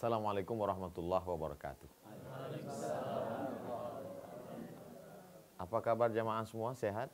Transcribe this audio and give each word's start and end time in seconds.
Assalamualaikum 0.00 0.56
warahmatullahi 0.56 1.20
wabarakatuh. 1.28 1.84
Apa 5.60 5.78
kabar 5.84 6.08
jamaah 6.08 6.40
semua? 6.48 6.72
Sehat? 6.72 7.12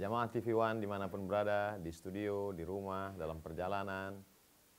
Jamaah 0.00 0.32
TV 0.32 0.56
One 0.56 0.80
di 0.80 0.88
mana 0.88 1.12
pun 1.12 1.28
berada, 1.28 1.76
di 1.76 1.92
studio, 1.92 2.56
di 2.56 2.64
rumah, 2.64 3.12
dalam 3.20 3.44
perjalanan, 3.44 4.16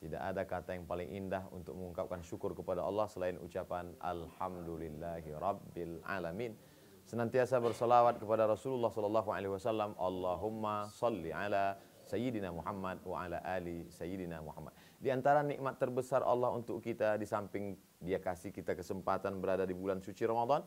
tidak 0.02 0.18
ada 0.18 0.42
kata 0.50 0.74
yang 0.74 0.90
paling 0.90 1.14
indah 1.14 1.46
untuk 1.54 1.78
mengungkapkan 1.78 2.26
syukur 2.26 2.58
kepada 2.58 2.82
Allah 2.82 3.06
selain 3.06 3.38
ucapan 3.38 3.94
Alhamdulillahi 4.02 5.30
Rabbil 5.38 6.02
Alamin. 6.10 6.58
Senantiasa 7.06 7.62
bersolawat 7.62 8.18
kepada 8.18 8.50
Rasulullah 8.50 8.90
Sallallahu 8.90 9.30
Alaihi 9.30 9.54
Wasallam. 9.54 9.94
Allahumma 10.02 10.90
salli 10.90 11.30
ala 11.30 11.78
Sayyidina 12.02 12.50
Muhammad 12.50 12.98
wa 13.06 13.30
ala 13.30 13.46
ali 13.46 13.86
Sayyidina 13.94 14.42
Muhammad. 14.42 14.74
Di 15.04 15.12
antara 15.12 15.44
nikmat 15.44 15.76
terbesar 15.84 16.24
Allah 16.24 16.56
untuk 16.56 16.80
kita 16.80 17.20
di 17.20 17.28
samping 17.28 17.76
dia 18.00 18.24
kasih 18.24 18.56
kita 18.56 18.72
kesempatan 18.72 19.36
berada 19.44 19.68
di 19.68 19.76
bulan 19.76 20.00
suci 20.00 20.24
Ramadan, 20.24 20.64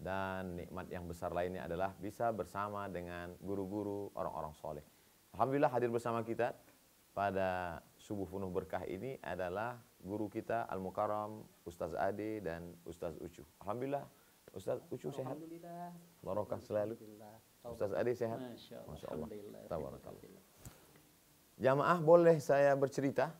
dan 0.00 0.56
nikmat 0.56 0.88
yang 0.88 1.04
besar 1.04 1.36
lainnya 1.36 1.68
adalah 1.68 1.92
bisa 2.00 2.32
bersama 2.32 2.88
dengan 2.88 3.36
guru-guru 3.44 4.08
orang-orang 4.16 4.56
soleh. 4.56 4.84
Alhamdulillah 5.36 5.68
hadir 5.68 5.92
bersama 5.92 6.24
kita 6.24 6.56
pada 7.12 7.82
subuh 8.00 8.24
penuh 8.24 8.48
berkah 8.48 8.88
ini 8.88 9.20
adalah 9.20 9.76
guru 10.00 10.32
kita 10.32 10.64
Al-Mukarram, 10.70 11.44
Ustaz 11.68 11.92
Ade 11.92 12.40
dan 12.40 12.72
Ustaz 12.88 13.20
Ucu. 13.20 13.44
Alhamdulillah, 13.60 14.06
Ustaz 14.56 14.80
Ucu 14.88 15.12
sehat? 15.12 15.36
Alhamdulillah. 15.36 15.92
Barokah 16.24 16.62
selalu. 16.64 16.96
Ustaz 17.68 17.92
Ade 17.92 18.16
sehat? 18.16 18.38
Masya 18.38 18.80
Allah. 18.80 18.90
Masya 18.96 19.06
Allah. 19.12 19.28
Alhamdulillah. 19.28 19.62
Tabarakallah. 19.68 20.42
Jamaah 21.58 21.98
boleh 22.00 22.38
saya 22.38 22.72
bercerita? 22.78 23.34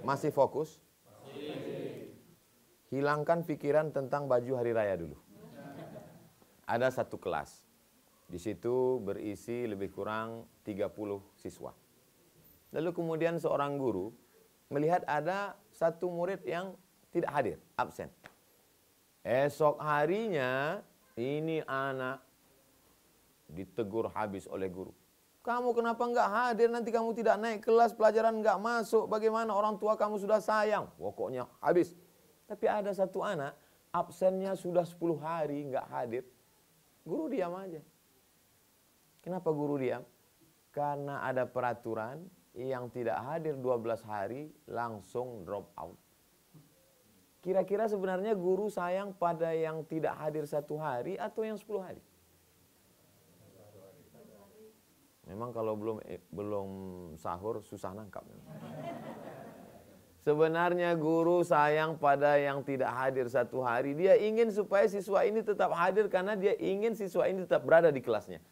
Masih 0.00 0.32
fokus? 0.32 0.80
Hilangkan 2.90 3.46
pikiran 3.46 3.94
tentang 3.94 4.26
baju 4.26 4.58
hari 4.58 4.74
raya 4.74 4.98
dulu. 4.98 5.14
Ada 6.66 6.90
satu 6.90 7.20
kelas. 7.20 7.66
Di 8.30 8.38
situ 8.38 9.02
berisi 9.02 9.66
lebih 9.66 9.90
kurang 9.90 10.46
30 10.62 10.90
siswa. 11.38 11.74
Lalu 12.70 12.90
kemudian 12.94 13.38
seorang 13.42 13.74
guru 13.74 14.14
melihat 14.70 15.02
ada 15.10 15.58
satu 15.74 16.06
murid 16.10 16.46
yang 16.46 16.74
tidak 17.10 17.30
hadir, 17.34 17.58
absen. 17.74 18.06
Esok 19.26 19.82
harinya 19.82 20.78
ini 21.18 21.60
anak 21.66 22.22
ditegur 23.50 24.08
habis 24.14 24.46
oleh 24.46 24.70
guru. 24.70 24.94
Kamu 25.40 25.72
kenapa 25.72 26.04
enggak 26.04 26.28
hadir? 26.28 26.68
Nanti 26.68 26.92
kamu 26.92 27.16
tidak 27.16 27.40
naik 27.40 27.64
kelas 27.64 27.96
pelajaran 27.96 28.44
enggak 28.44 28.60
masuk. 28.60 29.08
Bagaimana 29.08 29.56
orang 29.56 29.80
tua 29.80 29.96
kamu 29.96 30.20
sudah 30.20 30.36
sayang? 30.36 30.92
Pokoknya 31.00 31.48
habis. 31.64 31.96
Tapi 32.44 32.68
ada 32.68 32.92
satu 32.92 33.24
anak 33.24 33.56
absennya 33.88 34.52
sudah 34.52 34.84
10 34.84 35.00
hari 35.16 35.64
enggak 35.64 35.88
hadir. 35.88 36.28
Guru 37.08 37.32
diam 37.32 37.56
aja. 37.56 37.80
Kenapa 39.24 39.48
guru 39.48 39.80
diam? 39.80 40.04
Karena 40.76 41.24
ada 41.24 41.48
peraturan 41.48 42.20
yang 42.52 42.92
tidak 42.92 43.16
hadir 43.24 43.56
12 43.56 44.04
hari 44.04 44.52
langsung 44.68 45.48
drop 45.48 45.72
out. 45.80 45.96
Kira-kira 47.40 47.88
sebenarnya 47.88 48.36
guru 48.36 48.68
sayang 48.68 49.16
pada 49.16 49.56
yang 49.56 49.88
tidak 49.88 50.12
hadir 50.20 50.44
satu 50.44 50.76
hari 50.76 51.16
atau 51.16 51.40
yang 51.40 51.56
10 51.56 51.64
hari 51.80 52.04
Memang 55.30 55.54
kalau 55.54 55.78
belum 55.78 56.02
eh, 56.02 56.18
belum 56.34 56.68
sahur 57.14 57.62
susah 57.62 57.94
nangkap. 57.94 58.26
Sebenarnya 60.26 60.98
guru 60.98 61.40
sayang 61.46 61.96
pada 61.96 62.36
yang 62.36 62.60
tidak 62.66 62.90
hadir 62.92 63.30
satu 63.30 63.62
hari. 63.62 63.94
Dia 63.94 64.18
ingin 64.18 64.50
supaya 64.50 64.84
siswa 64.90 65.22
ini 65.24 65.40
tetap 65.40 65.70
hadir 65.72 66.10
karena 66.12 66.34
dia 66.34 66.52
ingin 66.58 66.92
siswa 66.98 67.24
ini 67.30 67.46
tetap 67.46 67.64
berada 67.64 67.88
di 67.88 68.02
kelasnya. 68.02 68.42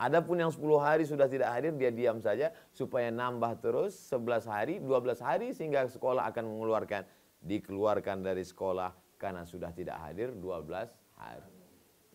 Adapun 0.00 0.40
yang 0.40 0.48
10 0.48 0.64
hari 0.80 1.04
sudah 1.04 1.28
tidak 1.28 1.52
hadir, 1.52 1.76
dia 1.76 1.92
diam 1.92 2.24
saja 2.24 2.56
supaya 2.72 3.12
nambah 3.12 3.60
terus 3.60 3.92
11 4.08 4.48
hari, 4.48 4.74
12 4.80 5.20
hari 5.20 5.52
sehingga 5.52 5.84
sekolah 5.92 6.24
akan 6.32 6.56
mengeluarkan 6.56 7.04
dikeluarkan 7.44 8.24
dari 8.24 8.40
sekolah 8.40 8.96
karena 9.20 9.44
sudah 9.44 9.68
tidak 9.76 10.00
hadir 10.00 10.32
12 10.32 10.88
hari. 11.20 11.52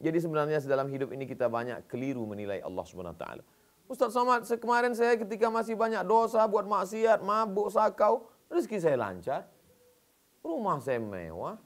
Jadi 0.01 0.17
sebenarnya 0.17 0.57
dalam 0.65 0.89
hidup 0.89 1.13
ini 1.13 1.29
kita 1.29 1.45
banyak 1.45 1.85
keliru 1.85 2.25
menilai 2.25 2.57
Allah 2.65 2.83
Subhanahu 2.89 3.13
wa 3.13 3.21
taala. 3.21 3.43
Ustaz 3.85 4.17
Somad, 4.17 4.41
kemarin 4.57 4.97
saya 4.97 5.13
ketika 5.13 5.45
masih 5.53 5.77
banyak 5.77 6.01
dosa, 6.09 6.41
buat 6.49 6.65
maksiat, 6.65 7.21
mabuk, 7.21 7.69
sakau, 7.69 8.25
rezeki 8.49 8.81
saya 8.81 8.97
lancar. 8.97 9.45
Rumah 10.41 10.81
saya 10.81 10.97
mewah, 10.97 11.61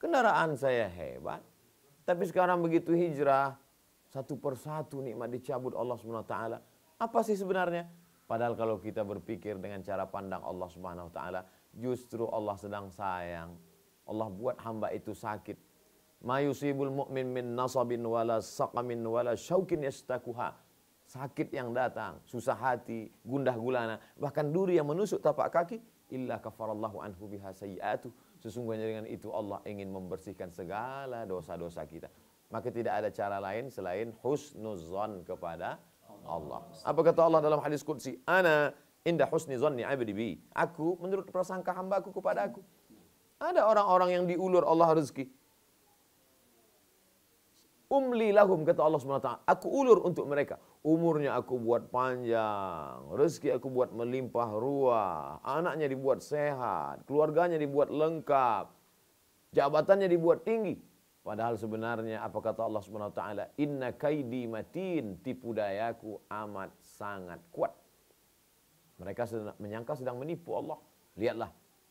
kendaraan 0.00 0.56
saya 0.56 0.88
hebat. 0.88 1.44
Tapi 2.08 2.24
sekarang 2.24 2.64
begitu 2.64 2.96
hijrah, 2.96 3.60
satu 4.08 4.40
persatu 4.40 5.04
nikmat 5.04 5.28
dicabut 5.28 5.76
Allah 5.76 6.00
SWT. 6.00 6.36
Apa 6.96 7.20
sih 7.20 7.36
sebenarnya? 7.36 7.84
Padahal 8.24 8.56
kalau 8.56 8.80
kita 8.80 9.04
berpikir 9.04 9.60
dengan 9.60 9.84
cara 9.84 10.08
pandang 10.08 10.40
Allah 10.40 10.68
Subhanahu 10.72 11.12
wa 11.12 11.14
taala, 11.14 11.40
justru 11.76 12.24
Allah 12.32 12.56
sedang 12.56 12.88
sayang. 12.88 13.52
Allah 14.08 14.28
buat 14.32 14.56
hamba 14.64 14.88
itu 14.96 15.12
sakit. 15.12 15.60
Ma 16.24 16.40
yusibul 16.40 16.88
mu'min 16.88 17.28
min 17.28 17.52
nasabin 17.52 18.00
wala 18.08 18.40
saqamin 18.40 19.04
wala 19.04 19.36
syaukin 19.36 19.84
yastakuha 19.84 20.67
sakit 21.08 21.48
yang 21.56 21.72
datang, 21.72 22.20
susah 22.28 22.52
hati, 22.52 23.08
gundah 23.24 23.56
gulana, 23.56 23.96
bahkan 24.20 24.44
duri 24.44 24.76
yang 24.76 24.84
menusuk 24.84 25.24
tapak 25.24 25.48
kaki, 25.48 25.80
illa 26.12 26.36
kafarallahu 26.36 27.00
anhu 27.00 27.24
biha 27.24 27.48
sayyi'atu. 27.56 28.12
Sesungguhnya 28.38 28.86
dengan 28.86 29.06
itu 29.08 29.32
Allah 29.32 29.58
ingin 29.64 29.88
membersihkan 29.88 30.52
segala 30.52 31.24
dosa-dosa 31.24 31.82
kita. 31.88 32.12
Maka 32.52 32.68
tidak 32.70 33.02
ada 33.02 33.08
cara 33.10 33.40
lain 33.40 33.72
selain 33.72 34.14
husnuzon 34.22 35.24
kepada 35.24 35.80
Allah. 36.28 36.64
Apa 36.84 37.00
kata 37.02 37.24
Allah 37.24 37.40
dalam 37.44 37.60
hadis 37.60 37.84
qudsi? 37.84 38.20
Ana 38.24 38.72
inda 39.04 39.28
husni 39.28 39.56
zanni 39.56 39.84
abdi 39.84 40.12
bi. 40.12 40.30
Aku 40.54 40.96
menurut 41.00 41.28
prasangka 41.28 41.72
hambaku 41.76 42.12
kepada 42.12 42.48
aku. 42.48 42.60
Ada 43.38 43.64
orang-orang 43.64 44.10
yang 44.12 44.24
diulur 44.28 44.64
Allah 44.64 44.96
rezeki. 44.98 45.28
Umli 47.88 48.36
lahum 48.36 48.68
kata 48.68 48.84
Allah 48.84 49.00
SWT. 49.00 49.48
Aku 49.48 49.66
ulur 49.72 50.04
untuk 50.04 50.28
mereka. 50.28 50.60
Umurnya 50.84 51.40
aku 51.40 51.56
buat 51.56 51.88
panjang. 51.88 53.00
Rezeki 53.16 53.56
aku 53.56 53.72
buat 53.72 53.96
melimpah 53.96 54.50
ruah. 54.60 55.40
Anaknya 55.40 55.88
dibuat 55.88 56.20
sehat. 56.20 57.08
Keluarganya 57.08 57.56
dibuat 57.56 57.88
lengkap. 57.88 58.68
Jabatannya 59.56 60.04
dibuat 60.04 60.44
tinggi. 60.44 60.76
Padahal 61.24 61.56
sebenarnya 61.56 62.20
apa 62.20 62.36
kata 62.44 62.68
Allah 62.68 62.84
SWT. 62.84 63.22
Inna 63.56 63.96
kaidi 63.96 64.44
matin. 64.44 65.16
Tipu 65.24 65.56
dayaku 65.56 66.20
amat 66.28 66.76
sangat 66.84 67.40
kuat. 67.48 67.72
Mereka 69.00 69.24
sedang, 69.24 69.56
menyangka 69.56 69.96
sedang 69.96 70.20
menipu 70.20 70.52
Allah. 70.52 70.76
Lihatlah 71.16 71.48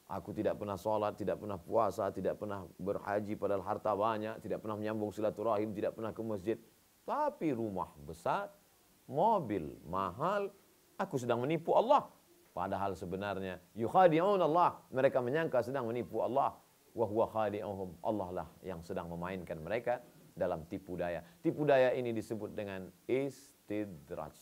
Aku 0.07 0.31
tidak 0.31 0.55
pernah 0.55 0.79
sholat, 0.79 1.19
tidak 1.19 1.43
pernah 1.43 1.59
puasa, 1.59 2.07
tidak 2.15 2.39
pernah 2.39 2.63
berhaji 2.79 3.35
padahal 3.35 3.59
harta 3.59 3.91
banyak, 3.91 4.39
tidak 4.39 4.63
pernah 4.63 4.79
menyambung 4.79 5.11
silaturahim, 5.11 5.75
tidak 5.75 5.99
pernah 5.99 6.15
ke 6.15 6.21
masjid. 6.23 6.57
Tapi 7.03 7.51
rumah 7.51 7.91
besar, 8.07 8.47
mobil 9.03 9.75
mahal, 9.83 10.47
aku 10.95 11.19
sedang 11.19 11.43
menipu 11.43 11.75
Allah. 11.75 12.07
Padahal 12.55 12.95
sebenarnya 12.95 13.61
yukhadi'un 13.75 14.39
Allah. 14.41 14.79
Mereka 14.95 15.19
menyangka 15.19 15.61
sedang 15.61 15.91
menipu 15.91 16.23
Allah. 16.23 16.55
Wa 16.95 17.05
huwa 17.05 17.27
khadi'uhum. 17.29 18.01
Allah 18.01 18.29
lah 18.43 18.47
yang 18.63 18.81
sedang 18.81 19.11
memainkan 19.11 19.59
mereka 19.61 20.01
dalam 20.33 20.65
tipu 20.65 20.97
daya. 20.97 21.21
Tipu 21.43 21.67
daya 21.67 21.93
ini 21.93 22.15
disebut 22.15 22.57
dengan 22.57 22.89
istidraj. 23.05 24.33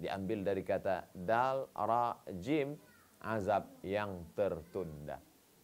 Diambil 0.00 0.42
dari 0.46 0.62
kata 0.64 1.12
dal, 1.12 1.68
ra, 1.76 2.16
jim, 2.40 2.80
azab 3.22 3.70
yang 3.86 4.26
tertunda. 4.34 5.22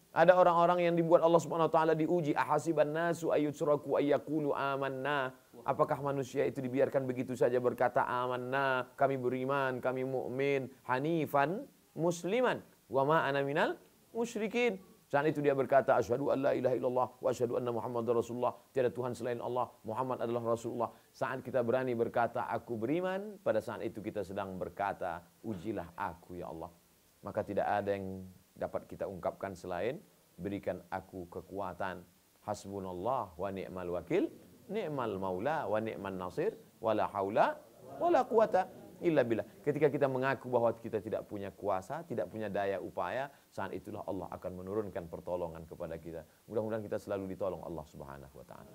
Ada 0.09 0.33
orang-orang 0.33 0.89
yang 0.89 0.97
dibuat 0.97 1.21
Allah 1.21 1.37
Subhanahu 1.37 1.69
wa 1.69 1.73
taala 1.75 1.93
diuji 1.93 2.33
ahasiban 2.33 2.89
nasu 2.89 3.29
ayyutraku 3.29 4.01
ayyaqulu 4.01 4.57
amanna. 4.57 5.37
Apakah 5.61 6.01
manusia 6.01 6.49
itu 6.49 6.65
dibiarkan 6.65 7.05
begitu 7.05 7.37
saja 7.37 7.61
berkata 7.61 8.01
amanna, 8.01 8.89
kami 8.97 9.21
beriman, 9.21 9.77
kami 9.77 10.01
mukmin, 10.01 10.65
hanifan 10.89 11.61
musliman 11.93 12.57
wa 12.89 13.05
ma 13.05 13.17
ana 13.29 13.45
minal 13.45 13.77
musyrikin. 14.09 14.81
Saat 15.05 15.29
itu 15.29 15.45
dia 15.45 15.53
berkata 15.53 15.93
asyhadu 15.93 16.33
an 16.33 16.41
la 16.41 16.51
ilaha 16.57 16.73
illallah 16.73 17.07
wa 17.21 17.29
asyhadu 17.29 17.61
anna 17.61 17.69
muhammadar 17.69 18.17
rasulullah. 18.17 18.57
Tiada 18.73 18.89
Tuhan 18.89 19.13
selain 19.13 19.41
Allah, 19.41 19.69
Muhammad 19.85 20.21
adalah 20.21 20.53
Rasulullah. 20.53 20.89
Saat 21.09 21.41
kita 21.41 21.65
berani 21.65 21.97
berkata 21.97 22.45
aku 22.45 22.77
beriman, 22.77 23.41
pada 23.41 23.57
saat 23.57 23.81
itu 23.81 24.05
kita 24.05 24.21
sedang 24.21 24.57
berkata 24.57 25.21
ujilah 25.41 25.97
aku 25.97 26.37
ya 26.37 26.49
Allah 26.49 26.69
maka 27.25 27.43
tidak 27.43 27.67
ada 27.67 27.95
yang 27.95 28.23
dapat 28.55 28.87
kita 28.87 29.07
ungkapkan 29.07 29.55
selain 29.55 29.99
berikan 30.39 30.79
aku 30.91 31.27
kekuatan 31.27 32.03
hasbunallah 32.43 33.35
wa 33.35 33.49
ni'mal 33.51 33.91
wakil 33.99 34.31
ni'mal 34.71 35.15
maula 35.19 35.67
wa 35.67 35.79
ni'man 35.83 36.15
nasir 36.15 36.55
wala 36.79 37.07
haula 37.11 37.59
wala 37.99 38.23
quwata 38.23 38.67
illa 39.03 39.23
billah. 39.23 39.47
Ketika 39.63 39.87
kita 39.87 40.07
mengaku 40.11 40.51
bahwa 40.51 40.75
kita 40.75 40.99
tidak 40.99 41.25
punya 41.27 41.51
kuasa, 41.55 42.03
tidak 42.03 42.27
punya 42.27 42.51
daya 42.51 42.79
upaya, 42.83 43.31
saat 43.47 43.71
itulah 43.71 44.03
Allah 44.07 44.27
akan 44.35 44.51
menurunkan 44.59 45.07
pertolongan 45.07 45.63
kepada 45.65 45.95
kita. 45.95 46.21
Mudah-mudahan 46.51 46.83
kita 46.83 46.99
selalu 46.99 47.35
ditolong 47.35 47.63
Allah 47.63 47.85
Subhanahu 47.87 48.33
wa 48.35 48.45
taala. 48.45 48.71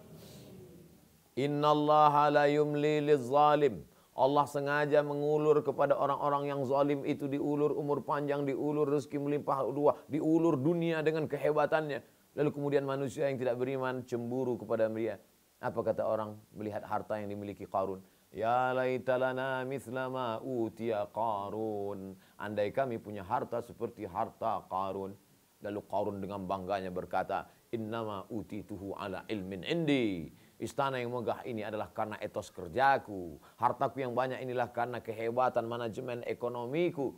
Innallaha 1.36 2.30
la 2.30 2.46
yumli 2.48 3.04
zalim. 3.20 3.84
Allah 4.14 4.46
sengaja 4.46 5.02
mengulur 5.02 5.58
kepada 5.66 5.98
orang-orang 5.98 6.46
yang 6.46 6.62
zalim 6.70 7.02
itu 7.02 7.26
diulur 7.26 7.74
umur 7.74 8.06
panjang, 8.06 8.46
diulur 8.46 8.86
rezeki 8.86 9.18
melimpah 9.18 9.66
dua, 9.74 9.98
diulur 10.06 10.54
dunia 10.54 11.02
dengan 11.02 11.26
kehebatannya. 11.26 11.98
Lalu 12.38 12.50
kemudian 12.54 12.86
manusia 12.86 13.26
yang 13.26 13.42
tidak 13.42 13.58
beriman 13.58 14.06
cemburu 14.06 14.54
kepada 14.54 14.86
dia. 14.90 15.18
Apa 15.58 15.82
kata 15.82 16.06
orang 16.06 16.38
melihat 16.54 16.86
harta 16.86 17.18
yang 17.18 17.26
dimiliki 17.26 17.66
Qarun? 17.66 18.02
Ya 18.30 18.70
laitalana 18.70 19.66
mithla 19.66 20.06
ma 20.06 20.38
utiya 20.38 21.10
Qarun. 21.10 22.14
Andai 22.38 22.70
kami 22.70 23.02
punya 23.02 23.26
harta 23.26 23.62
seperti 23.66 24.06
harta 24.06 24.62
Qarun. 24.70 25.14
Lalu 25.62 25.80
Qarun 25.90 26.22
dengan 26.22 26.46
bangganya 26.46 26.94
berkata, 26.94 27.50
Innama 27.74 28.22
utituhu 28.30 28.94
ala 28.94 29.26
ilmin 29.26 29.66
indi. 29.66 30.30
Istana 30.64 30.96
yang 30.96 31.12
megah 31.12 31.44
ini 31.44 31.60
adalah 31.60 31.92
karena 31.92 32.16
etos 32.24 32.48
kerjaku. 32.48 33.36
Hartaku 33.60 34.00
yang 34.00 34.16
banyak 34.16 34.40
inilah 34.40 34.72
karena 34.72 35.04
kehebatan 35.04 35.68
manajemen 35.68 36.24
ekonomiku. 36.24 37.12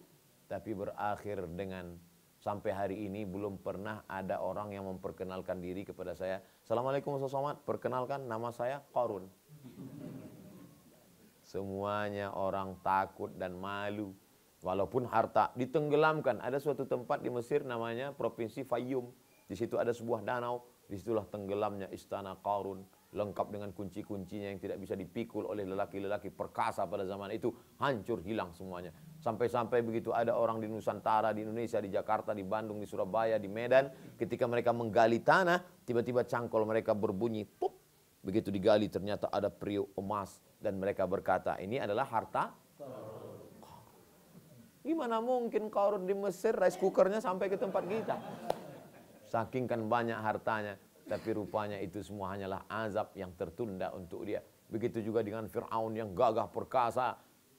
Tapi 0.51 0.75
berakhir 0.75 1.47
dengan 1.55 1.95
sampai 2.43 2.75
hari 2.75 2.97
ini 3.07 3.23
belum 3.23 3.63
pernah 3.63 4.03
ada 4.11 4.43
orang 4.43 4.75
yang 4.75 4.91
memperkenalkan 4.91 5.63
diri 5.63 5.87
kepada 5.87 6.19
saya. 6.19 6.43
Assalamualaikum 6.67 7.15
Ustaz 7.23 7.39
Somad, 7.39 7.63
perkenalkan 7.63 8.27
nama 8.27 8.51
saya 8.51 8.83
Qarun. 8.91 9.31
Semuanya 11.47 12.35
orang 12.35 12.75
takut 12.83 13.31
dan 13.39 13.55
malu. 13.55 14.11
Walaupun 14.67 15.07
harta 15.07 15.55
ditenggelamkan. 15.55 16.43
Ada 16.43 16.59
suatu 16.59 16.83
tempat 16.83 17.23
di 17.23 17.31
Mesir 17.31 17.63
namanya 17.63 18.11
Provinsi 18.11 18.67
Fayyum. 18.67 19.07
Di 19.47 19.55
situ 19.55 19.79
ada 19.79 19.95
sebuah 19.95 20.27
danau. 20.27 20.67
Di 20.91 20.99
situlah 20.99 21.23
tenggelamnya 21.31 21.87
istana 21.95 22.35
Qarun. 22.43 22.83
Lengkap 23.17 23.49
dengan 23.49 23.73
kunci-kuncinya 23.73 24.53
yang 24.53 24.61
tidak 24.61 24.77
bisa 24.77 24.93
dipikul 24.93 25.49
oleh 25.49 25.65
lelaki-lelaki 25.65 26.29
perkasa 26.29 26.85
pada 26.85 27.09
zaman 27.09 27.33
itu. 27.33 27.49
Hancur, 27.81 28.21
hilang 28.21 28.53
semuanya. 28.53 28.93
Sampai-sampai 29.25 29.81
begitu 29.81 30.13
ada 30.13 30.37
orang 30.37 30.61
di 30.61 30.69
Nusantara, 30.69 31.33
di 31.33 31.49
Indonesia, 31.49 31.81
di 31.81 31.89
Jakarta, 31.89 32.37
di 32.37 32.45
Bandung, 32.45 32.77
di 32.77 32.85
Surabaya, 32.85 33.41
di 33.41 33.49
Medan. 33.49 33.89
Ketika 34.21 34.45
mereka 34.45 34.77
menggali 34.77 35.25
tanah, 35.25 35.65
tiba-tiba 35.89 36.29
cangkol 36.29 36.69
mereka 36.69 36.93
berbunyi. 36.93 37.49
Pup, 37.49 37.73
Begitu 38.27 38.51
digali 38.51 38.91
ternyata 38.91 39.31
ada 39.31 39.47
priuk 39.47 39.95
emas 39.95 40.43
dan 40.59 40.83
mereka 40.83 41.07
berkata 41.07 41.63
ini 41.63 41.79
adalah 41.79 42.11
harta 42.11 42.51
Gimana 44.87 45.19
mungkin 45.19 45.67
Qarun 45.67 46.07
di 46.07 46.15
Mesir 46.15 46.55
rice 46.55 46.79
cookernya 46.79 47.19
sampai 47.19 47.51
ke 47.51 47.59
tempat 47.59 47.83
kita? 47.91 48.15
Saking 49.27 49.67
kan 49.67 49.83
banyak 49.91 50.15
hartanya, 50.15 50.79
tapi 51.07 51.39
rupanya 51.39 51.79
itu 51.79 52.03
semua 52.03 52.35
hanyalah 52.35 52.67
azab 52.67 53.15
yang 53.15 53.31
tertunda 53.39 53.95
untuk 53.95 54.27
dia. 54.27 54.43
Begitu 54.67 54.99
juga 54.99 55.23
dengan 55.23 55.47
Fir'aun 55.47 55.95
yang 55.95 56.11
gagah 56.11 56.51
perkasa. 56.51 57.15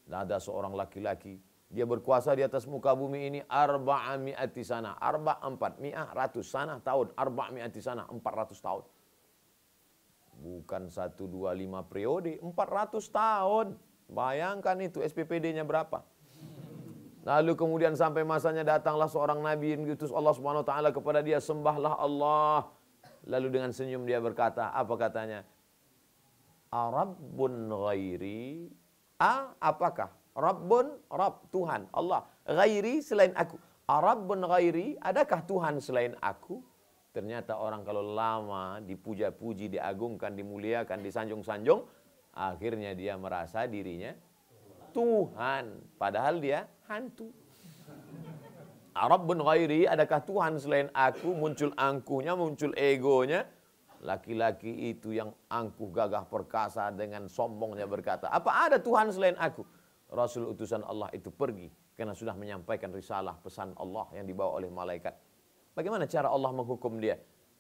Ada 0.07 0.39
seorang 0.39 0.71
laki-laki, 0.71 1.35
dia 1.67 1.83
berkuasa 1.83 2.31
di 2.31 2.47
atas 2.47 2.63
muka 2.63 2.95
bumi 2.95 3.27
ini 3.27 3.39
arba'ami'ati 3.44 4.63
sana. 4.63 4.95
Arba' 4.95 5.44
empat, 5.44 5.83
mi'ah 5.83 6.15
ratus 6.15 6.47
sana 6.47 6.79
tahun. 6.79 7.11
Arba'ami'ati 7.11 7.79
sana, 7.83 8.07
empat 8.07 8.33
ratus 8.35 8.59
tahun. 8.63 8.88
Bukan 10.38 10.88
satu, 10.88 11.27
dua, 11.27 11.51
lima 11.51 11.83
periode, 11.83 12.39
empat 12.39 12.67
ratus 12.71 13.11
tahun. 13.11 13.75
Bayangkan 14.07 14.79
itu 14.79 15.03
SPPD-nya 15.03 15.67
berapa. 15.67 16.07
Lalu 17.27 17.59
kemudian 17.59 17.91
sampai 17.99 18.23
masanya 18.23 18.63
datanglah 18.63 19.11
seorang 19.11 19.44
nabi 19.44 19.75
yang 19.75 19.83
diutus 19.83 20.15
Allah 20.15 20.31
Subhanahu 20.31 20.63
wa 20.63 20.67
taala 20.71 20.95
kepada 20.95 21.19
dia, 21.19 21.44
sembahlah 21.44 21.99
Allah. 21.99 22.71
Lalu 23.27 23.47
dengan 23.59 23.75
senyum 23.75 24.07
dia 24.07 24.24
berkata, 24.24 24.71
apa 24.71 24.94
katanya? 24.95 25.44
Arabbun 26.71 27.68
ghairi. 27.68 28.71
A, 29.19 29.51
apakah? 29.59 30.15
Rabbun, 30.38 31.01
Rabb, 31.09 31.50
Tuhan, 31.50 31.89
Allah. 31.91 32.24
Ghairi 32.45 33.01
selain 33.03 33.33
aku. 33.33 33.57
Arabbun 33.89 34.45
ghairi, 34.45 34.95
adakah 35.01 35.44
Tuhan 35.44 35.81
selain 35.83 36.13
aku? 36.24 36.62
Ternyata 37.12 37.57
orang 37.57 37.81
kalau 37.81 38.13
lama 38.13 38.77
dipuja-puji, 38.85 39.73
diagungkan, 39.73 40.38
dimuliakan, 40.38 41.01
disanjung-sanjung, 41.01 41.81
akhirnya 42.38 42.94
dia 42.94 43.18
merasa 43.18 43.65
dirinya 43.65 44.13
Tuhan. 44.94 45.97
Padahal 45.97 46.38
dia 46.38 46.69
hantu. 46.85 47.33
Arab 48.97 49.29
bin 49.29 49.38
ghairi, 49.45 49.85
adakah 49.85 50.25
Tuhan 50.25 50.57
selain 50.57 50.89
aku? 50.89 51.38
Muncul 51.38 51.69
angkuhnya, 51.77 52.33
muncul 52.33 52.73
egonya. 52.73 53.45
Laki-laki 54.01 54.94
itu 54.94 55.13
yang 55.13 55.33
angkuh 55.49 55.89
gagah 55.94 56.25
perkasa 56.25 56.89
dengan 56.94 57.29
sombongnya 57.29 57.85
berkata, 57.85 58.29
apa 58.29 58.69
ada 58.69 58.77
Tuhan 58.81 59.13
selain 59.13 59.38
aku? 59.38 59.65
Rasul 60.09 60.49
utusan 60.49 60.81
Allah 60.85 61.11
itu 61.13 61.29
pergi 61.33 61.67
karena 61.97 62.13
sudah 62.13 62.38
menyampaikan 62.38 62.94
risalah 62.94 63.35
pesan 63.41 63.73
Allah 63.77 64.05
yang 64.13 64.25
dibawa 64.29 64.61
oleh 64.61 64.69
malaikat. 64.69 65.13
Bagaimana 65.73 66.09
cara 66.09 66.29
Allah 66.29 66.53
menghukum 66.53 66.97
dia? 66.97 67.17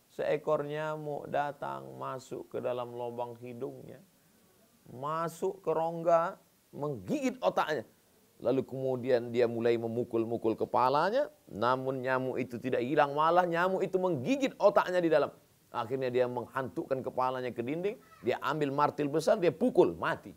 Seekor 0.07 0.63
nyamuk 0.63 1.27
datang 1.27 1.97
masuk 1.99 2.47
ke 2.53 2.57
dalam 2.63 2.95
lubang 2.95 3.35
hidungnya. 3.37 3.99
Masuk 4.87 5.59
ke 5.59 5.69
rongga, 5.73 6.39
menggigit 6.71 7.35
otaknya. 7.43 7.83
Lalu 8.37 8.61
kemudian 8.69 9.33
dia 9.33 9.49
mulai 9.49 9.77
memukul-mukul 9.81 10.53
kepalanya. 10.53 11.33
Namun 11.49 12.05
nyamuk 12.05 12.37
itu 12.37 12.61
tidak 12.61 12.85
hilang. 12.85 13.17
Malah 13.17 13.49
nyamuk 13.49 13.81
itu 13.81 13.97
menggigit 13.97 14.53
otaknya 14.61 15.01
di 15.01 15.09
dalam. 15.09 15.33
Akhirnya 15.73 16.13
dia 16.13 16.25
menghantukkan 16.29 17.01
kepalanya 17.01 17.49
ke 17.49 17.65
dinding. 17.65 17.97
Dia 18.21 18.37
ambil 18.45 18.69
martil 18.71 19.09
besar, 19.09 19.41
dia 19.41 19.49
pukul, 19.49 19.97
mati. 19.97 20.31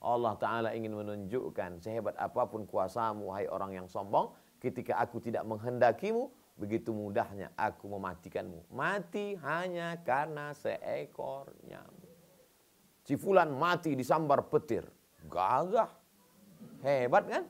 Allah 0.00 0.32
Ta'ala 0.40 0.72
ingin 0.72 0.96
menunjukkan 0.96 1.84
sehebat 1.84 2.16
apa 2.16 2.48
pun 2.48 2.64
kuasamu, 2.64 3.36
hai 3.36 3.44
orang 3.52 3.84
yang 3.84 3.86
sombong. 3.88 4.32
Ketika 4.56 4.96
aku 4.96 5.20
tidak 5.20 5.44
menghendakimu, 5.44 6.32
begitu 6.56 6.92
mudahnya 6.92 7.52
aku 7.56 7.88
mematikanmu. 7.88 8.72
Mati 8.72 9.36
hanya 9.40 10.00
karena 10.00 10.56
seekor 10.56 11.52
nyamuk. 11.68 12.12
Si 13.04 13.16
Fulan 13.16 13.52
mati 13.56 13.92
disambar 13.92 14.48
petir. 14.48 14.88
Gagah. 15.28 15.99
Hebat 16.80 17.24
kan? 17.28 17.42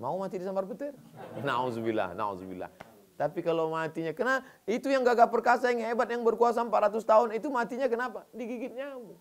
Mau 0.00 0.16
mati 0.16 0.40
disambar 0.40 0.64
petir? 0.64 0.96
Nauzubillah, 1.44 2.16
nauzubillah. 2.16 2.70
Tapi 3.20 3.44
kalau 3.44 3.68
matinya, 3.68 4.16
kena 4.16 4.40
itu 4.64 4.88
yang 4.88 5.04
gagah 5.04 5.28
perkasa, 5.28 5.68
yang 5.68 5.84
hebat, 5.92 6.08
yang 6.08 6.24
berkuasa 6.24 6.64
400 6.64 7.04
tahun, 7.04 7.28
itu 7.36 7.52
matinya 7.52 7.84
kenapa? 7.84 8.24
Digigit 8.32 8.72
nyamuk. 8.72 9.20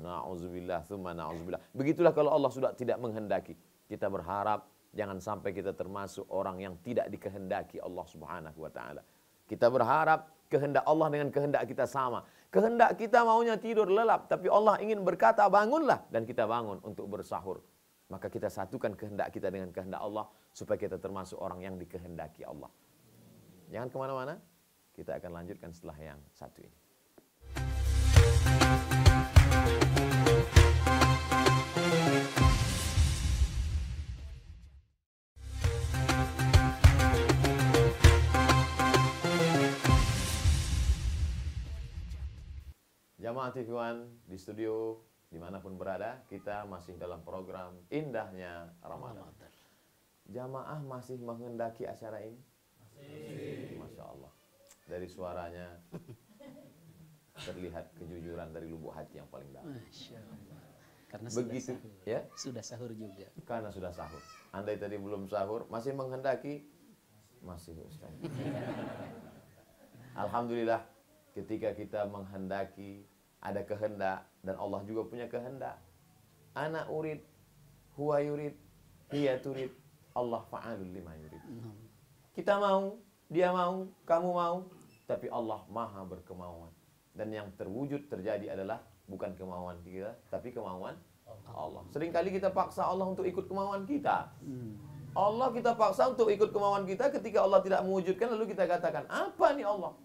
Nauzubillah, 0.00 0.80
thumma 0.88 1.12
nauzubillah. 1.12 1.60
Begitulah 1.76 2.16
kalau 2.16 2.32
Allah 2.32 2.48
sudah 2.48 2.72
tidak 2.72 2.96
menghendaki. 2.96 3.52
Kita 3.84 4.08
berharap 4.08 4.64
Jangan 4.96 5.20
sampai 5.20 5.52
kita 5.52 5.76
termasuk 5.76 6.24
orang 6.32 6.56
yang 6.64 6.74
tidak 6.80 7.12
dikehendaki 7.12 7.76
Allah 7.84 8.06
Subhanahu 8.08 8.56
wa 8.56 8.72
taala. 8.72 9.04
Kita 9.44 9.68
berharap 9.68 10.32
kehendak 10.48 10.88
Allah 10.88 11.12
dengan 11.12 11.28
kehendak 11.28 11.68
kita 11.68 11.84
sama. 11.84 12.24
Kehendak 12.48 12.96
kita 12.96 13.20
maunya 13.20 13.60
tidur 13.60 13.84
lelap, 13.92 14.32
tapi 14.32 14.48
Allah 14.48 14.80
ingin 14.80 15.04
berkata 15.04 15.44
bangunlah 15.52 16.00
dan 16.08 16.24
kita 16.24 16.48
bangun 16.48 16.80
untuk 16.80 17.04
bersahur. 17.12 17.60
Maka 18.06 18.30
kita 18.30 18.46
satukan 18.46 18.94
kehendak 18.94 19.34
kita 19.34 19.50
dengan 19.50 19.74
kehendak 19.74 19.98
Allah 19.98 20.30
supaya 20.54 20.78
kita 20.78 20.94
termasuk 21.02 21.42
orang 21.42 21.58
yang 21.66 21.74
dikehendaki 21.74 22.46
Allah. 22.46 22.70
Jangan 23.66 23.90
ke 23.90 23.96
mana-mana, 23.98 24.34
kita 24.94 25.18
akan 25.18 25.42
lanjutkan 25.42 25.74
setelah 25.74 25.98
yang 25.98 26.18
satu 26.30 26.62
ini. 26.62 26.78
Jamaah 43.18 43.50
Tifuan 43.50 44.06
di 44.30 44.38
studio 44.38 45.02
di 45.26 45.38
mana 45.42 45.58
pun 45.58 45.74
berada, 45.74 46.22
kita 46.30 46.64
masih 46.70 46.94
dalam 46.96 47.20
program 47.26 47.74
Indahnya 47.90 48.70
Ramadan. 48.78 49.26
Jamaah 50.26 50.82
masih 50.82 51.18
menghendaki 51.22 51.86
acara 51.86 52.22
ini? 52.22 52.38
Masih. 52.82 53.78
Masya 53.78 54.04
Allah. 54.06 54.32
Dari 54.86 55.06
suaranya 55.10 55.66
terlihat 57.36 57.90
kejujuran 57.98 58.54
dari 58.54 58.70
lubuk 58.70 58.94
hati 58.94 59.18
yang 59.18 59.28
paling 59.30 59.50
dalam. 59.50 59.70
Masya 59.70 60.18
Allah. 60.18 60.62
Karena 61.06 61.28
Begitu, 61.30 61.70
sudah 61.70 61.78
sahur. 61.78 62.02
ya? 62.02 62.20
Sudah 62.34 62.64
sahur 62.66 62.90
juga. 62.90 63.26
Karena 63.46 63.70
sudah 63.70 63.92
sahur. 63.94 64.22
Andai 64.50 64.78
tadi 64.78 64.98
belum 64.98 65.30
sahur, 65.30 65.62
masih 65.70 65.94
menghendaki? 65.94 66.66
Masih 67.46 67.78
Ustaz. 67.86 68.10
Alhamdulillah 70.22 70.82
ketika 71.36 71.70
kita 71.76 72.08
menghendaki 72.10 73.06
ada 73.46 73.62
kehendak 73.62 74.26
dan 74.42 74.58
Allah 74.58 74.82
juga 74.82 75.06
punya 75.06 75.30
kehendak. 75.30 75.78
Anak 76.58 76.90
urid 76.90 77.22
huwa 77.94 78.18
yurid, 78.18 78.54
hiya 79.14 79.38
turid, 79.38 79.70
Allah 80.18 80.42
fa'alul 80.50 80.90
lima 80.90 81.14
yurid. 81.14 81.42
Kita 82.34 82.58
mau, 82.58 82.98
dia 83.30 83.54
mau, 83.54 83.86
kamu 84.02 84.28
mau, 84.34 84.56
tapi 85.06 85.30
Allah 85.30 85.62
maha 85.70 86.02
berkemauan. 86.02 86.72
Dan 87.16 87.32
yang 87.32 87.48
terwujud 87.56 88.12
terjadi 88.12 88.52
adalah 88.52 88.82
bukan 89.08 89.32
kemauan 89.38 89.78
kita, 89.86 90.12
tapi 90.28 90.50
kemauan 90.52 90.98
Allah. 91.48 91.82
Seringkali 91.94 92.34
kita 92.34 92.50
paksa 92.50 92.84
Allah 92.84 93.06
untuk 93.08 93.24
ikut 93.24 93.46
kemauan 93.46 93.86
kita. 93.86 94.28
Allah 95.16 95.48
kita 95.48 95.72
paksa 95.72 96.12
untuk 96.12 96.28
ikut 96.28 96.52
kemauan 96.52 96.84
kita 96.84 97.08
ketika 97.08 97.40
Allah 97.40 97.64
tidak 97.64 97.80
mewujudkan 97.88 98.28
lalu 98.36 98.52
kita 98.52 98.68
katakan, 98.68 99.08
apa 99.08 99.46
nih 99.56 99.64
Allah? 99.64 99.96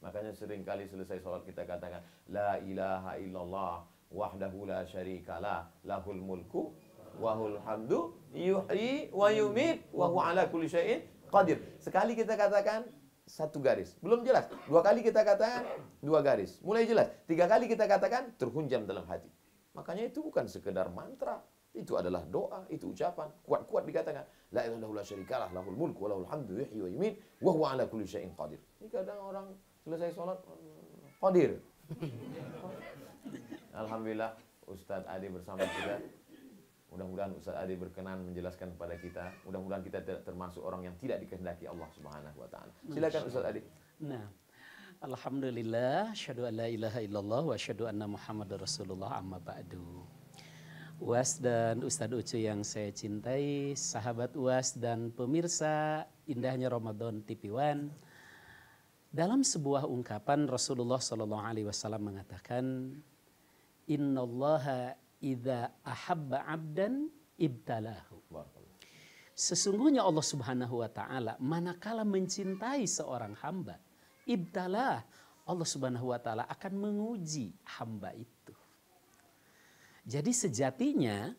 Makanya 0.00 0.32
sering 0.32 0.64
kali 0.64 0.88
selesai 0.88 1.20
sholat 1.20 1.44
kita 1.44 1.68
katakan, 1.68 2.00
La 2.32 2.56
ilaha 2.60 3.20
illallah 3.20 3.84
wahdahu 4.10 4.66
la 4.66 4.82
syarikalah 4.88 5.68
lahul 5.84 6.18
mulku 6.18 6.72
wahul 7.20 7.60
hamdu 7.62 8.16
yuhyi 8.32 9.12
wa 9.12 9.28
yumit 9.28 9.84
wa 9.92 10.08
huwa 10.08 10.32
ala 10.32 10.48
kulli 10.48 10.66
syai'in 10.66 11.04
qadir. 11.28 11.60
Sekali 11.78 12.16
kita 12.16 12.34
katakan 12.34 12.88
satu 13.28 13.62
garis. 13.62 13.94
Belum 14.02 14.26
jelas. 14.26 14.50
Dua 14.66 14.82
kali 14.82 15.04
kita 15.06 15.22
katakan 15.22 15.62
dua 16.02 16.24
garis. 16.24 16.58
Mulai 16.64 16.88
jelas. 16.88 17.12
Tiga 17.30 17.46
kali 17.46 17.70
kita 17.70 17.86
katakan 17.86 18.34
terhunjam 18.40 18.88
dalam 18.88 19.06
hati. 19.06 19.30
Makanya 19.76 20.10
itu 20.10 20.24
bukan 20.24 20.50
sekedar 20.50 20.90
mantra. 20.90 21.38
Itu 21.70 21.94
adalah 21.94 22.26
doa, 22.26 22.66
itu 22.66 22.90
ucapan. 22.90 23.30
Kuat-kuat 23.46 23.86
dikatakan. 23.86 24.26
La 24.50 24.66
ilaha 24.66 24.82
illallah 24.82 25.06
syarikalah 25.06 25.54
lahul 25.54 25.78
mulku 25.78 26.02
wa 26.02 26.08
lahul 26.10 26.26
hamdu 26.26 26.58
yuhyi 26.58 26.82
wa 26.82 26.88
yumit 26.90 27.14
wa 27.38 27.50
huwa 27.54 27.66
ala 27.78 27.86
kulli 27.86 28.02
syai'in 28.10 28.34
qadir. 28.34 28.58
Ini 28.82 28.90
kadang 28.90 29.22
orang 29.22 29.54
selesai 29.84 30.10
sholat 30.14 30.38
qadir. 31.20 31.60
Alhamdulillah 33.80 34.34
Ustadz 34.66 35.10
Adi 35.10 35.28
bersama 35.30 35.66
kita 35.66 35.98
Mudah-mudahan 36.90 37.30
Ustaz 37.38 37.54
Adi 37.54 37.78
berkenan 37.78 38.26
menjelaskan 38.26 38.74
kepada 38.74 38.94
kita. 38.98 39.24
Mudah-mudahan 39.46 39.82
kita 39.86 40.02
tidak 40.02 40.26
termasuk 40.26 40.58
orang 40.66 40.90
yang 40.90 40.94
tidak 40.98 41.22
dikehendaki 41.22 41.70
Allah 41.70 41.86
Subhanahu 41.94 42.34
wa 42.34 42.48
taala. 42.50 42.72
Silakan 42.90 43.22
Ustaz 43.30 43.46
Adi. 43.46 43.62
Nah, 44.02 44.26
Alhamdulillah, 45.00 46.12
syahadu 46.18 46.50
an 46.50 46.54
la 46.58 46.66
ilaha 46.66 46.98
illallah 46.98 47.42
wa 47.46 47.54
syahadu 47.54 47.86
anna 47.86 48.10
Muhammad 48.10 48.50
Rasulullah 48.58 49.22
amma 49.22 49.38
ba'du. 49.38 50.02
UAS 51.00 51.40
dan 51.40 51.80
Ustadz 51.80 52.12
Ucu 52.12 52.42
yang 52.42 52.60
saya 52.66 52.92
cintai, 52.92 53.72
sahabat 53.72 54.36
UAS 54.36 54.76
dan 54.76 55.14
pemirsa 55.14 56.04
indahnya 56.28 56.68
Ramadan 56.68 57.22
TV 57.24 57.54
One. 57.54 57.88
Dalam 59.10 59.42
sebuah 59.42 59.90
ungkapan 59.90 60.46
Rasulullah 60.46 61.02
Shallallahu 61.02 61.42
Alaihi 61.42 61.66
Wasallam 61.66 62.14
mengatakan, 62.14 62.94
Innallaha 63.90 64.94
idza 65.18 65.74
ahabba 65.82 66.46
'abdan 66.46 67.10
ibtalahu. 67.34 68.22
Sesungguhnya 69.34 70.06
Allah 70.06 70.22
Subhanahu 70.22 70.84
wa 70.84 70.90
taala 70.92 71.34
manakala 71.42 72.06
mencintai 72.06 72.86
seorang 72.86 73.34
hamba, 73.42 73.82
ibtalah 74.30 75.02
Allah 75.42 75.66
Subhanahu 75.66 76.14
wa 76.14 76.20
taala 76.22 76.46
akan 76.46 76.72
menguji 76.78 77.50
hamba 77.80 78.14
itu. 78.14 78.54
Jadi 80.06 80.30
sejatinya 80.30 81.34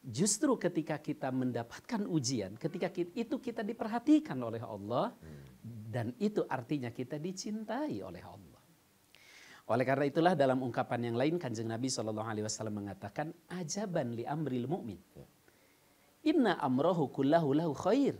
justru 0.00 0.56
ketika 0.56 0.96
kita 0.96 1.28
mendapatkan 1.28 2.08
ujian, 2.08 2.56
ketika 2.56 2.88
itu 2.94 3.36
kita 3.36 3.60
diperhatikan 3.60 4.38
oleh 4.40 4.64
Allah 4.64 5.12
dan 5.86 6.10
itu 6.18 6.42
artinya 6.50 6.90
kita 6.90 7.22
dicintai 7.22 8.02
oleh 8.02 8.22
Allah. 8.26 8.62
Oleh 9.66 9.82
karena 9.86 10.06
itulah 10.06 10.34
dalam 10.38 10.62
ungkapan 10.62 11.10
yang 11.10 11.16
lain 11.18 11.38
kanjeng 11.42 11.66
Nabi 11.66 11.90
Shallallahu 11.90 12.26
Alaihi 12.26 12.46
Wasallam 12.46 12.86
mengatakan 12.86 13.34
ajaban 13.50 14.14
li 14.14 14.22
amril 14.22 14.66
mu'min. 14.70 14.98
Inna 16.26 16.58
amrohu 16.58 17.10
kullahu 17.10 17.54
lahu 17.54 17.74
khair. 17.74 18.14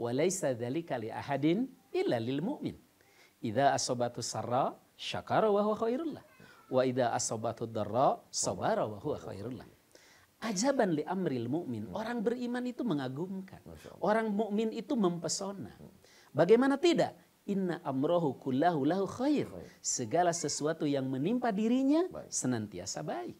Walaysa 0.00 0.56
dhalika 0.56 0.96
li 0.96 1.12
ahadin 1.12 1.68
illa 1.92 2.16
lil 2.20 2.40
mu'min. 2.40 2.76
Idza 3.40 3.72
asobatu 3.76 4.20
sarra 4.20 4.76
syakara 4.96 5.48
wa 5.48 5.60
huwa 5.64 5.76
khairullah. 5.76 6.24
Wa 6.68 6.84
idza 6.84 7.12
asobatu 7.16 7.64
darra 7.64 8.20
sabara 8.28 8.84
wa 8.84 9.00
huwa 9.00 9.16
khairullah. 9.20 9.68
Ajaban 10.40 10.96
li 10.96 11.04
amril 11.04 11.48
mu'min. 11.48 11.92
Orang 11.92 12.24
beriman 12.24 12.64
itu 12.64 12.84
mengagumkan. 12.84 13.60
Orang 14.04 14.32
mukmin 14.36 14.72
itu 14.72 14.96
mempesona. 14.96 15.72
Bagaimana 16.30 16.78
tidak? 16.78 17.18
Inna 17.50 17.82
amrohu 17.82 18.38
kullahu 18.38 18.86
lahu 18.86 19.04
khair. 19.10 19.50
Segala 19.82 20.30
sesuatu 20.30 20.86
yang 20.86 21.08
menimpa 21.10 21.50
dirinya 21.50 22.06
baik. 22.06 22.30
senantiasa 22.30 23.02
baik. 23.02 23.34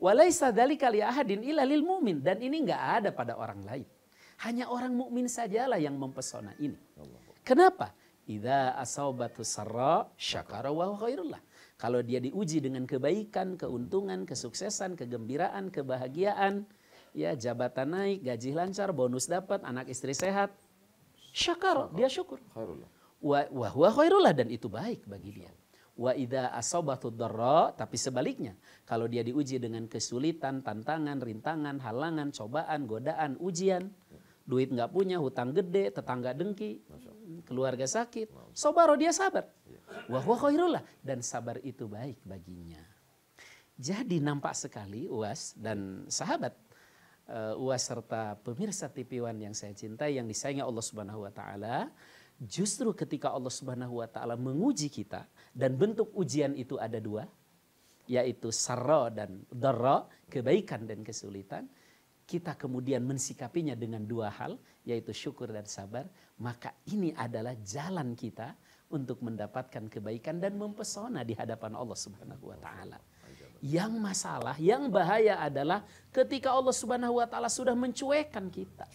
Walaysa 0.00 0.48
dzalika 0.48 0.88
li 0.88 1.04
ahadin 1.04 1.44
illa 1.44 1.60
lil 1.68 1.84
mu'min 1.84 2.24
dan 2.24 2.40
ini 2.40 2.64
enggak 2.64 2.80
ada 2.80 3.10
pada 3.12 3.36
orang 3.36 3.60
lain. 3.68 3.86
Hanya 4.40 4.72
orang 4.72 4.96
mukmin 4.96 5.28
sajalah 5.28 5.76
yang 5.76 6.00
mempesona 6.00 6.56
ini. 6.56 6.80
Kenapa? 7.44 7.92
Idza 8.24 8.72
asabatu 8.80 9.44
sarra 9.44 10.08
syakara 10.16 10.72
wa 10.72 10.96
khairullah. 10.96 11.44
Kalau 11.76 12.00
dia 12.00 12.20
diuji 12.24 12.64
dengan 12.64 12.88
kebaikan, 12.88 13.60
keuntungan, 13.60 14.24
kesuksesan, 14.24 14.96
kegembiraan, 14.96 15.68
kebahagiaan, 15.68 16.64
ya 17.12 17.36
jabatan 17.36 17.92
naik, 17.92 18.24
gaji 18.24 18.52
lancar, 18.56 18.92
bonus 18.96 19.28
dapat, 19.28 19.60
anak 19.64 19.88
istri 19.92 20.12
sehat, 20.12 20.52
syakar, 21.32 21.90
dia 21.94 22.10
syukur. 22.10 22.38
Wa 23.20 23.44
huwa 23.50 23.88
khairullah 23.92 24.32
dan 24.32 24.48
itu 24.48 24.66
baik 24.66 25.04
bagi 25.04 25.42
dia. 25.42 25.52
Wa 26.00 26.16
idza 26.16 26.48
asabatu 26.56 27.12
dharra 27.12 27.76
tapi 27.76 28.00
sebaliknya 28.00 28.56
kalau 28.88 29.04
dia 29.04 29.20
diuji 29.20 29.60
dengan 29.60 29.84
kesulitan, 29.84 30.64
tantangan, 30.64 31.20
rintangan, 31.20 31.76
halangan, 31.84 32.32
cobaan, 32.32 32.88
godaan, 32.88 33.36
ujian, 33.36 33.92
duit 34.48 34.72
nggak 34.72 34.88
punya, 34.88 35.20
hutang 35.20 35.52
gede, 35.52 35.92
tetangga 35.92 36.32
dengki, 36.32 36.80
keluarga 37.44 37.84
sakit, 37.84 38.56
sobaro 38.56 38.96
dia 38.96 39.12
sabar. 39.12 39.44
Wa 40.08 40.24
huwa 40.24 40.36
khairullah 40.40 40.82
dan 41.04 41.20
sabar 41.20 41.60
itu 41.60 41.84
baik 41.84 42.24
baginya. 42.24 42.80
Jadi 43.80 44.20
nampak 44.20 44.56
sekali 44.56 45.08
UAS 45.08 45.56
dan 45.56 46.04
sahabat 46.08 46.52
uh, 47.30 47.54
UAS 47.56 47.86
serta 47.86 48.34
pemirsa 48.42 48.90
TV 48.90 49.22
One 49.22 49.46
yang 49.46 49.54
saya 49.54 49.72
cintai 49.72 50.18
yang 50.18 50.26
disayangi 50.26 50.60
Allah 50.66 50.84
Subhanahu 50.84 51.24
wa 51.24 51.32
taala 51.32 51.88
Justru 52.40 52.96
ketika 52.96 53.36
Allah 53.36 53.52
Subhanahu 53.52 54.00
wa 54.00 54.08
taala 54.08 54.32
menguji 54.32 54.88
kita 54.88 55.28
dan 55.52 55.76
bentuk 55.76 56.08
ujian 56.16 56.56
itu 56.56 56.80
ada 56.80 56.96
dua, 56.96 57.28
yaitu 58.08 58.48
sarra 58.48 59.12
dan 59.12 59.44
darra, 59.52 60.08
kebaikan 60.24 60.88
dan 60.88 61.04
kesulitan, 61.04 61.68
kita 62.24 62.56
kemudian 62.56 63.04
mensikapinya 63.04 63.76
dengan 63.76 64.08
dua 64.08 64.32
hal, 64.32 64.56
yaitu 64.88 65.12
syukur 65.12 65.52
dan 65.52 65.68
sabar, 65.68 66.08
maka 66.40 66.72
ini 66.88 67.12
adalah 67.12 67.52
jalan 67.60 68.16
kita 68.16 68.56
untuk 68.88 69.20
mendapatkan 69.20 69.92
kebaikan 69.92 70.40
dan 70.40 70.56
mempesona 70.56 71.20
di 71.20 71.36
hadapan 71.36 71.76
Allah 71.76 71.98
Subhanahu 72.00 72.56
wa 72.56 72.56
taala. 72.56 72.96
Yang 73.60 73.92
masalah, 74.00 74.56
yang 74.56 74.88
bahaya 74.88 75.36
adalah 75.36 75.84
ketika 76.08 76.48
Allah 76.48 76.72
Subhanahu 76.72 77.20
wa 77.20 77.28
taala 77.28 77.52
sudah 77.52 77.76
mencuekkan 77.76 78.48
kita. 78.48 78.88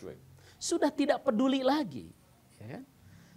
Sudah 0.57 0.89
tidak 0.89 1.22
peduli 1.22 1.62
lagi, 1.62 2.10
ya 2.57 2.77
kan? 2.77 2.84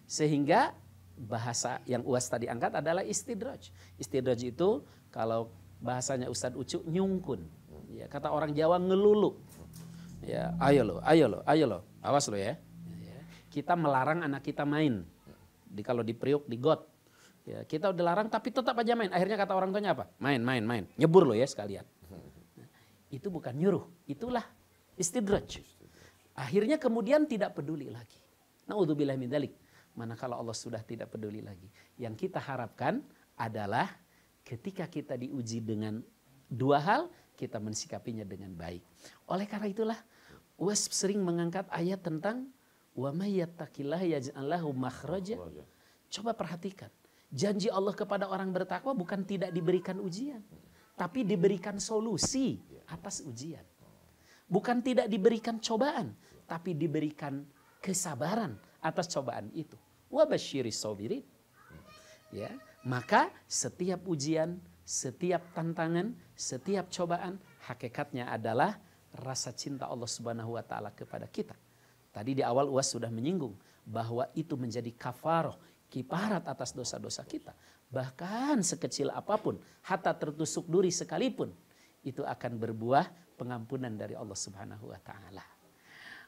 Sehingga 0.08 0.72
bahasa 1.20 1.84
yang 1.84 2.00
UAS 2.00 2.32
tadi 2.32 2.48
angkat 2.48 2.80
adalah 2.80 3.04
istidraj. 3.04 3.68
Istidraj 4.00 4.40
itu 4.40 4.80
kalau 5.12 5.52
bahasanya 5.84 6.32
Ustadz 6.32 6.56
Ucu 6.56 6.80
nyungkun. 6.88 7.44
Ya, 7.92 8.08
kata 8.08 8.32
orang 8.32 8.56
Jawa 8.56 8.80
ngelulu. 8.80 9.36
Ya, 10.24 10.56
ayo 10.64 10.82
lo, 10.84 10.96
ayo 11.04 11.28
lo, 11.28 11.38
ayo 11.44 11.64
lo. 11.68 11.78
Awas 12.00 12.24
lo 12.32 12.40
ya. 12.40 12.56
ya. 13.04 13.18
Kita 13.52 13.76
melarang 13.76 14.24
anak 14.24 14.48
kita 14.48 14.64
main. 14.64 15.04
Di 15.68 15.84
kalau 15.84 16.00
di 16.00 16.16
Priuk, 16.16 16.48
di 16.48 16.56
got. 16.56 16.87
Ya, 17.48 17.64
kita 17.64 17.96
udah 17.96 18.04
larang 18.04 18.28
tapi 18.28 18.52
tetap 18.52 18.76
aja 18.76 18.92
main. 18.92 19.08
Akhirnya 19.08 19.40
kata 19.40 19.56
orang 19.56 19.72
tuanya 19.72 19.96
apa? 19.96 20.04
Main, 20.20 20.44
main, 20.44 20.60
main. 20.60 20.84
Nyebur 21.00 21.24
lo 21.24 21.32
ya 21.32 21.48
sekalian. 21.48 21.88
Itu 23.16 23.32
bukan 23.32 23.56
nyuruh, 23.56 23.88
itulah 24.04 24.44
istidraj. 25.00 25.64
Akhirnya 26.36 26.76
kemudian 26.76 27.24
tidak 27.24 27.56
peduli 27.56 27.88
lagi. 27.88 28.20
Naudzubillah 28.68 29.16
min 29.16 29.32
dalik 29.32 29.56
manakala 29.96 30.36
Allah 30.36 30.52
sudah 30.52 30.84
tidak 30.84 31.08
peduli 31.08 31.40
lagi. 31.40 31.66
Yang 31.96 32.28
kita 32.28 32.36
harapkan 32.38 33.00
adalah 33.34 33.90
ketika 34.44 34.84
kita 34.86 35.16
diuji 35.16 35.64
dengan 35.64 36.04
dua 36.46 36.78
hal, 36.78 37.02
kita 37.34 37.56
mensikapinya 37.56 38.28
dengan 38.28 38.52
baik. 38.52 38.84
Oleh 39.26 39.48
karena 39.50 39.66
itulah, 39.72 39.98
Uwais 40.58 40.90
sering 40.90 41.22
mengangkat 41.22 41.70
ayat 41.70 42.02
tentang 42.02 42.50
wa 42.98 43.14
may 43.14 43.38
yattaqillah 43.38 44.02
yaj'allahu 44.02 44.74
makhraja. 44.74 45.38
Coba 46.10 46.34
perhatikan. 46.34 46.90
Janji 47.28 47.68
Allah 47.68 47.92
kepada 47.92 48.24
orang 48.24 48.48
bertakwa 48.48 48.96
bukan 48.96 49.20
tidak 49.28 49.52
diberikan 49.52 50.00
ujian, 50.00 50.40
tapi 50.96 51.28
diberikan 51.28 51.76
solusi 51.76 52.56
atas 52.88 53.20
ujian. 53.20 53.64
Bukan 54.48 54.80
tidak 54.80 55.12
diberikan 55.12 55.60
cobaan, 55.60 56.16
tapi 56.48 56.72
diberikan 56.72 57.44
kesabaran 57.84 58.56
atas 58.80 59.12
cobaan 59.12 59.52
itu 59.52 59.76
wabashiri 60.08 60.72
sabirin. 60.72 61.24
Ya, 62.32 62.52
maka 62.84 63.32
setiap 63.48 64.04
ujian, 64.08 64.60
setiap 64.84 65.40
tantangan, 65.52 66.12
setiap 66.36 66.88
cobaan 66.92 67.40
hakikatnya 67.64 68.28
adalah 68.28 68.76
rasa 69.12 69.52
cinta 69.52 69.88
Allah 69.88 70.08
Subhanahu 70.08 70.56
wa 70.56 70.64
taala 70.64 70.92
kepada 70.92 71.24
kita. 71.28 71.56
Tadi 72.12 72.40
di 72.40 72.42
awal 72.44 72.68
UAS 72.68 72.92
sudah 72.92 73.08
menyinggung 73.12 73.56
bahwa 73.88 74.28
itu 74.36 74.56
menjadi 74.56 74.92
kafaroh, 74.92 75.56
kiparat 75.88 76.44
atas 76.44 76.76
dosa-dosa 76.76 77.24
kita. 77.24 77.56
Bahkan 77.88 78.60
sekecil 78.60 79.08
apa 79.08 79.40
pun, 79.40 79.56
hatta 79.88 80.12
tertusuk 80.12 80.68
duri 80.68 80.92
sekalipun, 80.92 81.48
itu 82.04 82.20
akan 82.22 82.60
berbuah 82.60 83.08
pengampunan 83.40 83.92
dari 83.96 84.12
Allah 84.12 84.36
Subhanahu 84.36 84.92
wa 84.92 85.00
taala. 85.00 85.44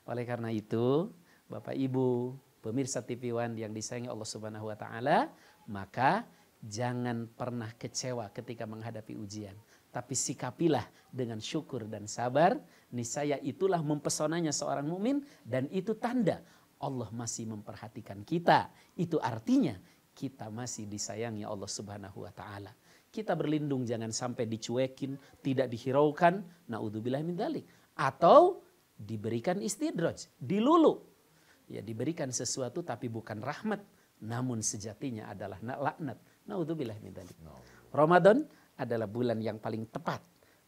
Oleh 0.09 0.25
karena 0.25 0.49
itu, 0.49 1.13
Bapak 1.47 1.77
Ibu, 1.77 2.33
pemirsa 2.65 3.05
TV 3.05 3.37
One 3.37 3.57
yang 3.61 3.73
disayangi 3.77 4.09
Allah 4.09 4.29
Subhanahu 4.29 4.73
wa 4.73 4.77
taala, 4.77 5.29
maka 5.69 6.25
jangan 6.61 7.29
pernah 7.29 7.73
kecewa 7.77 8.29
ketika 8.33 8.65
menghadapi 8.65 9.17
ujian, 9.17 9.57
tapi 9.93 10.17
sikapilah 10.17 10.85
dengan 11.13 11.41
syukur 11.41 11.89
dan 11.89 12.09
sabar, 12.09 12.57
niscaya 12.93 13.37
itulah 13.41 13.81
mempesonanya 13.81 14.53
seorang 14.53 14.87
mukmin 14.87 15.25
dan 15.45 15.67
itu 15.73 15.97
tanda 15.97 16.45
Allah 16.81 17.09
masih 17.13 17.49
memperhatikan 17.49 18.25
kita. 18.25 18.73
Itu 18.97 19.21
artinya 19.21 19.77
kita 20.17 20.49
masih 20.49 20.89
disayangi 20.89 21.45
Allah 21.45 21.69
Subhanahu 21.69 22.25
wa 22.25 22.33
taala. 22.33 22.73
Kita 23.11 23.35
berlindung 23.35 23.83
jangan 23.83 24.15
sampai 24.15 24.47
dicuekin, 24.47 25.19
tidak 25.43 25.67
dihiraukan, 25.69 26.41
naudzubillah 26.71 27.21
min 27.27 27.35
dalik. 27.35 27.67
Atau 27.99 28.63
diberikan 28.95 29.59
istidraj, 29.59 30.31
dilulu. 30.39 31.03
Ya 31.71 31.83
diberikan 31.83 32.31
sesuatu 32.31 32.83
tapi 32.87 33.11
bukan 33.11 33.43
rahmat, 33.43 33.83
namun 34.23 34.63
sejatinya 34.63 35.31
adalah 35.31 35.59
laknat. 35.61 36.19
Naudzubillah 36.47 36.97
min 37.03 37.13
dalik. 37.13 37.37
Ramadan 37.91 38.47
adalah 38.79 39.11
bulan 39.11 39.43
yang 39.43 39.59
paling 39.59 39.91
tepat 39.91 40.23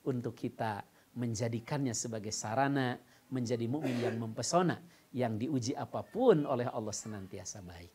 untuk 0.05 0.35
kita 0.35 0.83
menjadikannya 1.15 1.95
sebagai 1.95 2.35
sarana 2.35 2.99
menjadi 3.33 3.65
mukmin 3.71 3.97
yang 4.03 4.17
mempesona 4.19 4.77
yang 5.13 5.37
diuji 5.37 5.77
apa 5.77 6.01
pun 6.01 6.49
oleh 6.49 6.67
Allah 6.69 6.93
senantiasa 6.93 7.61
baik. 7.61 7.93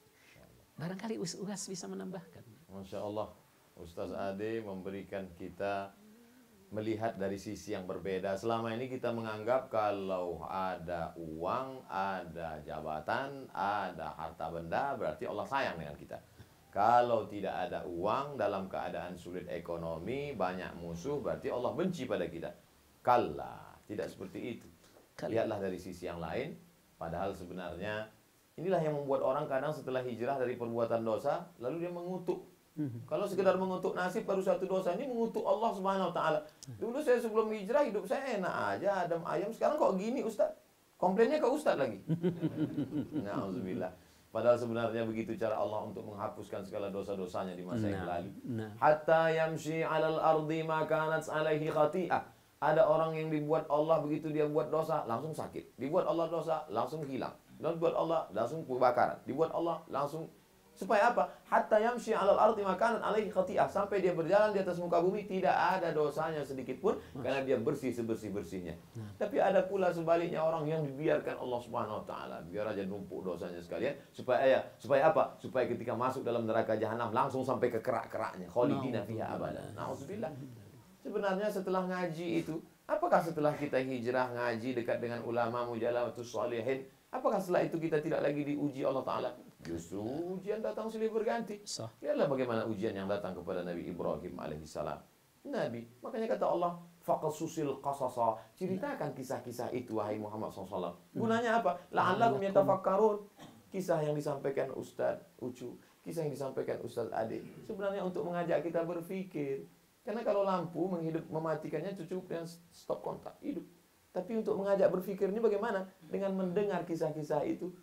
Barangkali 0.77 1.17
Uas 1.17 1.65
bisa 1.65 1.89
menambahkan. 1.89 2.45
Masya 2.69 3.01
Allah, 3.01 3.33
Ustaz 3.81 4.13
Ade 4.13 4.61
memberikan 4.61 5.25
kita 5.33 5.89
melihat 6.69 7.15
dari 7.17 7.39
sisi 7.41 7.73
yang 7.73 7.89
berbeda. 7.89 8.37
Selama 8.37 8.69
ini 8.75 8.85
kita 8.85 9.09
menganggap 9.09 9.73
kalau 9.73 10.45
ada 10.45 11.17
uang, 11.17 11.87
ada 11.89 12.61
jabatan, 12.61 13.49
ada 13.55 14.13
harta 14.13 14.53
benda, 14.53 14.93
berarti 14.93 15.25
Allah 15.25 15.47
sayang 15.49 15.81
dengan 15.81 15.97
kita. 15.97 16.19
Kalau 16.69 17.25
tidak 17.25 17.55
ada 17.57 17.87
uang 17.89 18.37
dalam 18.37 18.69
keadaan 18.69 19.17
sulit 19.17 19.49
ekonomi, 19.49 20.35
banyak 20.37 20.77
musuh, 20.77 21.17
berarti 21.17 21.49
Allah 21.49 21.73
benci 21.73 22.05
pada 22.05 22.29
kita. 22.29 22.53
Kalla, 23.01 23.81
tidak 23.87 24.13
seperti 24.13 24.39
itu. 24.59 24.67
Lihatlah 25.25 25.57
dari 25.57 25.81
sisi 25.81 26.05
yang 26.05 26.21
lain, 26.21 26.53
Padahal 26.97 27.31
sebenarnya 27.31 28.09
inilah 28.57 28.81
yang 28.81 28.97
membuat 28.97 29.21
orang 29.21 29.45
kadang 29.45 29.69
setelah 29.69 30.01
hijrah 30.01 30.41
dari 30.41 30.57
perbuatan 30.57 31.05
dosa 31.05 31.45
lalu 31.61 31.85
dia 31.85 31.91
mengutuk. 31.93 32.41
Mhm. 32.77 33.09
Kalau 33.09 33.25
sekedar 33.25 33.57
mengutuk 33.57 33.97
nasib 33.97 34.25
baru 34.25 34.41
satu 34.41 34.65
dosa 34.69 34.93
ini 34.97 35.09
mengutuk 35.09 35.45
Allah 35.45 35.73
Subhanahu 35.73 36.09
wa 36.09 36.13
taala. 36.13 36.39
Dulu 36.77 36.97
saya 37.01 37.17
sebelum 37.21 37.49
hijrah 37.53 37.85
hidup 37.85 38.05
saya 38.05 38.37
enak 38.37 38.53
aja, 38.77 39.05
adem 39.05 39.21
ayam. 39.25 39.49
Sekarang 39.49 39.77
kok 39.81 39.97
gini 39.97 40.21
Ustaz? 40.21 40.53
Komplainnya 40.97 41.37
ke 41.37 41.49
Ustaz 41.49 41.77
lagi. 41.77 42.01
Nauzubillah. 43.25 43.93
Padahal 44.27 44.57
sebenarnya 44.59 45.01
begitu 45.05 45.33
cara 45.33 45.57
Allah 45.57 45.89
untuk 45.89 46.05
menghapuskan 46.05 46.61
segala 46.61 46.93
dosa-dosanya 46.93 47.57
di 47.57 47.65
masa 47.65 47.89
nah, 47.89 47.93
yang 47.93 48.05
lalu. 48.05 48.29
Nah. 48.45 48.71
Hatta 48.77 49.33
yamshi 49.33 49.81
'alal 49.81 50.21
ardi 50.21 50.61
ma 50.61 50.85
kanat 50.85 51.25
'alaihi 51.25 51.73
khati'ah 51.73 52.36
ada 52.57 52.81
orang 52.89 53.13
yang 53.13 53.29
dibuat 53.29 53.69
Allah 53.69 54.01
begitu 54.01 54.33
dia 54.33 54.49
buat 54.49 54.73
dosa 54.73 55.05
langsung 55.05 55.33
sakit. 55.33 55.77
Dibuat 55.77 56.09
Allah 56.09 56.25
dosa 56.25 56.65
langsung 56.73 57.05
hilang. 57.05 57.33
Dan 57.57 57.77
dibuat 57.77 57.93
Allah 57.93 58.25
langsung 58.33 58.65
kebakaran. 58.65 59.17
Dibuat 59.25 59.53
Allah 59.53 59.81
langsung 59.89 60.29
supaya 60.77 61.09
apa? 61.09 61.25
Hatta 61.49 61.81
yamshi 61.81 62.13
'alal 62.13 62.37
ardi 62.37 62.61
makanan 62.61 63.01
alaihi 63.01 63.33
khati'ah 63.33 63.65
sampai 63.65 63.97
dia 63.97 64.13
berjalan 64.13 64.53
di 64.53 64.61
atas 64.61 64.77
muka 64.77 65.01
bumi 65.01 65.25
tidak 65.25 65.57
ada 65.57 65.89
dosanya 65.89 66.45
sedikit 66.45 66.77
pun 66.77 66.93
karena 67.17 67.41
dia 67.41 67.57
bersih 67.57 67.89
sebersih-bersihnya. 67.89 68.77
Nah. 68.93 69.09
Tapi 69.17 69.41
ada 69.41 69.65
pula 69.65 69.89
sebaliknya 69.89 70.37
orang 70.37 70.69
yang 70.69 70.85
dibiarkan 70.85 71.33
Allah 71.41 71.59
Subhanahu 71.65 71.97
wa 72.01 72.05
taala 72.05 72.37
biar 72.45 72.69
aja 72.69 72.85
numpuk 72.85 73.25
dosanya 73.25 73.57
sekalian 73.57 73.97
supaya 74.13 74.45
ya 74.45 74.59
supaya 74.77 75.09
apa? 75.09 75.33
Supaya 75.41 75.65
ketika 75.65 75.97
masuk 75.97 76.21
dalam 76.21 76.45
neraka 76.45 76.77
jahanam 76.77 77.09
langsung 77.09 77.41
sampai 77.41 77.73
ke 77.73 77.81
kerak-keraknya. 77.81 78.45
Khalidina 78.53 79.01
fiha 79.01 79.33
abada. 79.33 79.65
Nauzubillah. 79.73 80.29
Sebenarnya 81.07 81.47
setelah 81.47 81.87
ngaji 81.87 82.43
itu, 82.43 82.59
apakah 82.83 83.23
setelah 83.23 83.55
kita 83.55 83.79
hijrah 83.79 84.27
ngaji 84.27 84.75
dekat 84.75 84.99
dengan 84.99 85.23
ulama 85.23 85.63
mujalawatus 85.63 86.35
salihin, 86.35 86.83
apakah 87.07 87.39
setelah 87.39 87.63
itu 87.63 87.79
kita 87.79 88.03
tidak 88.03 88.27
lagi 88.27 88.43
diuji 88.43 88.83
Allah 88.83 89.07
Ta'ala? 89.07 89.31
Justru 89.63 90.03
ujian 90.35 90.59
datang 90.59 90.91
silih 90.91 91.07
berganti. 91.07 91.63
Lihatlah 92.03 92.27
bagaimana 92.27 92.67
ujian 92.67 92.91
yang 92.91 93.07
datang 93.07 93.31
kepada 93.39 93.63
Nabi 93.63 93.87
Ibrahim 93.87 94.35
alaihissalam. 94.35 94.99
Nabi, 95.47 95.87
makanya 96.03 96.35
kata 96.35 96.43
Allah, 96.43 96.75
susil 97.31 97.79
qasasa. 97.79 98.35
Ceritakan 98.59 99.15
kisah-kisah 99.15 99.71
itu 99.71 100.03
wahai 100.03 100.19
Muhammad 100.19 100.51
SAW. 100.51 100.91
Gunanya 101.15 101.63
apa? 101.63 101.79
La'allakum 101.95 102.43
yatafakkarun. 102.43 103.23
Kisah 103.71 104.03
yang 104.03 104.11
disampaikan 104.11 104.75
Ustaz 104.75 105.23
Ucu, 105.39 105.79
kisah 106.03 106.27
yang 106.27 106.35
disampaikan 106.35 106.83
Ustaz 106.83 107.07
Ade. 107.15 107.47
Sebenarnya 107.63 108.03
untuk 108.03 108.27
mengajak 108.27 108.59
kita 108.59 108.83
berpikir. 108.83 109.63
Karena 110.07 110.23
kalau 110.23 110.47
lampu 110.47 110.87
menghidup 110.87 111.27
mematikannya 111.27 111.91
cukup 111.99 112.31
dengan 112.31 112.47
stop 112.71 113.03
kontak 113.03 113.35
hidup. 113.43 113.67
Tapi 114.15 114.39
untuk 114.39 114.55
mengajak 114.55 114.87
berpikir 114.87 115.27
ini 115.27 115.43
bagaimana? 115.43 115.83
Dengan 116.07 116.31
mendengar 116.31 116.87
kisah-kisah 116.87 117.43
itu. 117.43 117.75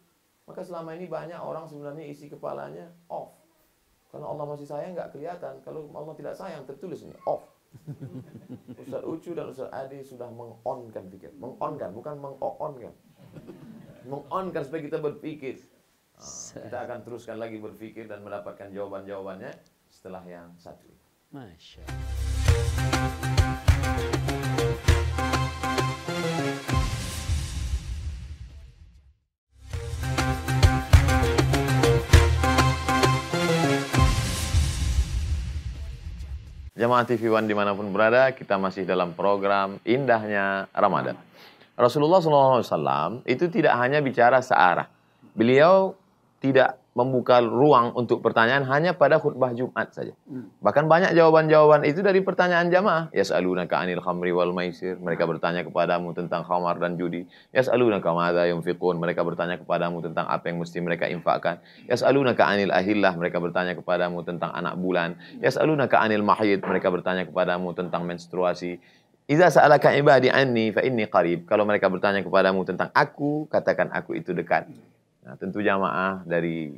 Maka 0.48 0.64
selama 0.64 0.96
ini 0.96 1.04
banyak 1.04 1.36
orang 1.36 1.68
sebenarnya 1.68 2.08
isi 2.08 2.32
kepalanya 2.32 2.88
off. 3.12 3.36
Karena 4.08 4.32
Allah 4.32 4.48
masih 4.48 4.64
sayang 4.64 4.96
nggak 4.96 5.12
kelihatan. 5.12 5.60
Kalau 5.60 5.84
Allah 5.92 6.16
tidak 6.16 6.32
sayang 6.32 6.64
tertulis 6.64 7.04
ini 7.04 7.12
off. 7.28 7.44
Ustaz 8.80 9.04
Ucu 9.04 9.36
dan 9.36 9.52
Ustaz 9.52 9.68
Adi 9.68 10.00
sudah 10.00 10.32
mengonkan 10.32 11.04
pikir. 11.12 11.28
Mengonkan, 11.36 11.92
bukan 11.92 12.16
mengonkan. 12.24 12.94
Mengonkan 14.08 14.62
supaya 14.64 14.80
kita 14.80 14.96
berpikir. 14.96 15.60
Nah, 16.16 16.56
kita 16.56 16.78
akan 16.88 16.98
teruskan 17.04 17.36
lagi 17.36 17.60
berpikir 17.60 18.08
dan 18.08 18.24
mendapatkan 18.24 18.72
jawaban-jawabannya 18.72 19.52
setelah 19.92 20.24
yang 20.24 20.56
satu 20.56 20.88
ini. 20.88 21.04
Masya 21.34 22.13
Jamaah 36.84 37.08
TV 37.08 37.32
One 37.32 37.48
di 37.48 37.56
mana 37.56 37.72
pun 37.72 37.88
berada, 37.88 38.28
kita 38.36 38.60
masih 38.60 38.84
dalam 38.84 39.16
program 39.16 39.80
Indahnya 39.88 40.68
Ramadan. 40.68 41.16
Rasulullah 41.80 42.20
SAW 42.20 43.24
itu 43.24 43.48
tidak 43.48 43.72
hanya 43.80 44.04
bicara 44.04 44.44
searah. 44.44 44.92
Beliau 45.32 45.96
tidak 46.44 46.76
membuka 46.94 47.42
ruang 47.42 47.90
untuk 47.98 48.22
pertanyaan 48.22 48.62
hanya 48.70 48.94
pada 48.94 49.18
khutbah 49.18 49.50
Jumat 49.50 49.90
saja. 49.90 50.14
Hmm. 50.30 50.46
Bahkan 50.62 50.86
banyak 50.86 51.10
jawaban-jawaban 51.18 51.82
itu 51.82 52.06
dari 52.06 52.22
pertanyaan 52.22 52.70
jamaah. 52.70 53.10
Yas'alunaka 53.10 53.82
'anil 53.82 53.98
khamri 53.98 54.30
wal 54.30 54.54
maisir. 54.54 54.94
Mereka 55.02 55.26
bertanya 55.26 55.66
kepadamu 55.66 56.14
tentang 56.14 56.46
khamar 56.46 56.78
dan 56.78 56.94
judi. 56.94 57.26
Yas'alunaka 57.50 58.14
madza 58.14 58.46
yunfiqun. 58.46 59.02
Mereka 59.02 59.26
bertanya 59.26 59.58
kepadamu 59.58 60.06
tentang 60.06 60.30
apa 60.30 60.46
yang 60.46 60.62
mesti 60.62 60.78
mereka 60.78 61.10
infakkan. 61.10 61.58
Yas'alunaka 61.90 62.46
'anil 62.46 62.70
ahillah. 62.70 63.18
Mereka 63.18 63.42
bertanya 63.42 63.74
kepadamu 63.74 64.22
tentang 64.22 64.54
anak 64.54 64.78
bulan. 64.78 65.18
Yas'alunaka 65.42 65.98
'anil 65.98 66.22
mahyid. 66.22 66.62
Mereka 66.62 66.94
bertanya 66.94 67.26
kepadamu 67.26 67.74
tentang 67.74 68.06
menstruasi. 68.06 68.78
Iza 69.26 69.50
sa'alaka 69.50 69.90
ibadi 69.98 70.30
anni 70.30 70.70
fa 70.70 70.84
inni 70.86 71.10
qarib. 71.10 71.42
Kalau 71.50 71.66
mereka 71.66 71.90
bertanya 71.90 72.22
kepadamu 72.22 72.62
tentang 72.62 72.94
aku, 72.94 73.50
katakan 73.50 73.90
aku 73.90 74.14
itu 74.14 74.30
dekat. 74.30 74.70
Nah, 75.24 75.40
tentu 75.40 75.64
jamaah 75.64 76.20
dari 76.28 76.76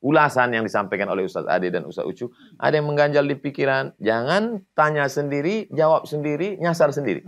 ulasan 0.00 0.56
yang 0.56 0.64
disampaikan 0.64 1.12
oleh 1.12 1.28
Ustaz 1.28 1.44
Ade 1.44 1.68
dan 1.68 1.84
Ustaz 1.84 2.08
Ucu, 2.08 2.32
ada 2.56 2.80
yang 2.80 2.88
mengganjal 2.88 3.20
di 3.28 3.36
pikiran, 3.36 3.92
jangan 4.00 4.64
tanya 4.72 5.04
sendiri, 5.12 5.68
jawab 5.68 6.08
sendiri, 6.08 6.56
nyasar 6.56 6.88
sendiri. 6.88 7.20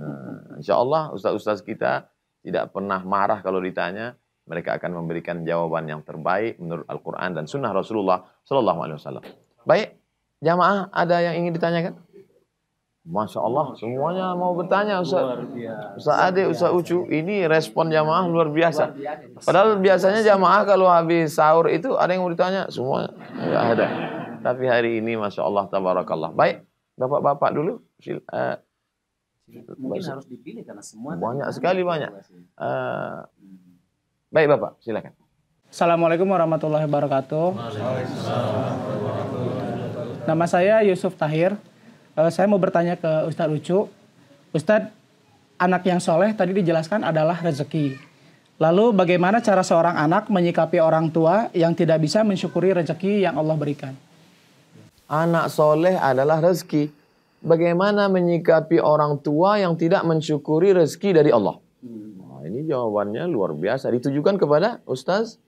Nah, 0.00 0.56
insya 0.56 0.80
Allah 0.80 1.12
Ustaz-Ustaz 1.12 1.60
kita 1.60 2.08
tidak 2.40 2.72
pernah 2.72 3.04
marah 3.04 3.44
kalau 3.44 3.60
ditanya, 3.60 4.16
mereka 4.48 4.80
akan 4.80 4.96
memberikan 4.96 5.44
jawaban 5.44 5.86
yang 5.86 6.00
terbaik 6.00 6.56
menurut 6.56 6.88
Al-Quran 6.88 7.36
dan 7.36 7.44
Sunnah 7.44 7.70
Rasulullah 7.70 8.24
Sallallahu 8.48 8.80
Alaihi 8.80 8.96
Wasallam. 8.96 9.24
Baik, 9.68 10.00
jamaah 10.40 10.88
ada 10.88 11.20
yang 11.20 11.36
ingin 11.44 11.52
ditanyakan? 11.52 12.00
Masya 13.00 13.40
Allah, 13.40 13.72
semuanya 13.80 14.36
mau 14.36 14.52
bertanya 14.52 15.00
Ustaz. 15.00 15.40
Ustaz 15.96 16.16
Ade, 16.20 16.44
Ustaz 16.44 16.68
Ucu, 16.68 17.08
ini 17.08 17.48
respon 17.48 17.88
jamaah 17.88 18.28
luar 18.28 18.52
biasa. 18.52 18.92
Padahal 19.40 19.80
biasanya 19.80 20.20
jamaah 20.20 20.68
kalau 20.68 20.84
habis 20.84 21.32
sahur 21.32 21.72
itu 21.72 21.96
ada 21.96 22.12
yang 22.12 22.28
mau 22.28 22.32
ditanya, 22.32 22.68
semua 22.68 23.08
enggak 23.40 23.64
ada. 23.72 23.86
Tapi 24.44 24.64
hari 24.68 25.00
ini 25.00 25.16
Masya 25.16 25.40
Allah, 25.40 25.64
Tabarakallah. 25.72 26.36
Baik, 26.36 26.68
Bapak-Bapak 27.00 27.50
dulu. 27.56 27.80
Sil 27.96 28.20
uh, 28.28 28.60
Mungkin 29.80 30.04
harus 30.04 30.28
dipilih 30.28 30.62
karena 30.62 30.84
semua 30.84 31.16
banyak 31.16 31.48
sekali 31.56 31.80
banyak. 31.80 32.12
Uh, 32.60 33.24
baik 34.28 34.46
Bapak, 34.60 34.76
silakan. 34.84 35.16
Assalamualaikum 35.72 36.28
warahmatullahi 36.28 36.84
wabarakatuh. 36.84 37.56
Nama 40.28 40.44
saya 40.44 40.84
Yusuf 40.84 41.16
Tahir. 41.16 41.56
Uh, 42.18 42.30
saya 42.30 42.50
mau 42.50 42.58
bertanya 42.58 42.98
ke 42.98 43.30
Ustadz 43.30 43.54
Ucu. 43.54 43.86
Ustadz, 44.50 44.90
anak 45.60 45.82
yang 45.86 46.00
soleh 46.02 46.32
tadi 46.34 46.56
dijelaskan 46.56 47.06
adalah 47.06 47.38
rezeki. 47.38 48.10
Lalu 48.60 48.92
bagaimana 48.92 49.40
cara 49.40 49.64
seorang 49.64 49.96
anak 49.96 50.28
menyikapi 50.28 50.84
orang 50.84 51.08
tua 51.08 51.48
yang 51.56 51.72
tidak 51.72 51.96
bisa 52.04 52.20
mensyukuri 52.20 52.76
rezeki 52.76 53.24
yang 53.24 53.40
Allah 53.40 53.56
berikan? 53.56 53.96
Anak 55.08 55.48
soleh 55.48 55.96
adalah 55.96 56.44
rezeki. 56.44 56.92
Bagaimana 57.40 58.12
menyikapi 58.12 58.76
orang 58.84 59.16
tua 59.24 59.56
yang 59.56 59.72
tidak 59.80 60.04
mensyukuri 60.04 60.76
rezeki 60.76 61.24
dari 61.24 61.32
Allah? 61.32 61.56
Nah, 61.80 62.44
ini 62.44 62.68
jawabannya 62.68 63.24
luar 63.32 63.56
biasa. 63.56 63.88
Ditujukan 63.96 64.36
kepada 64.36 64.84
Ustaz 64.84 65.40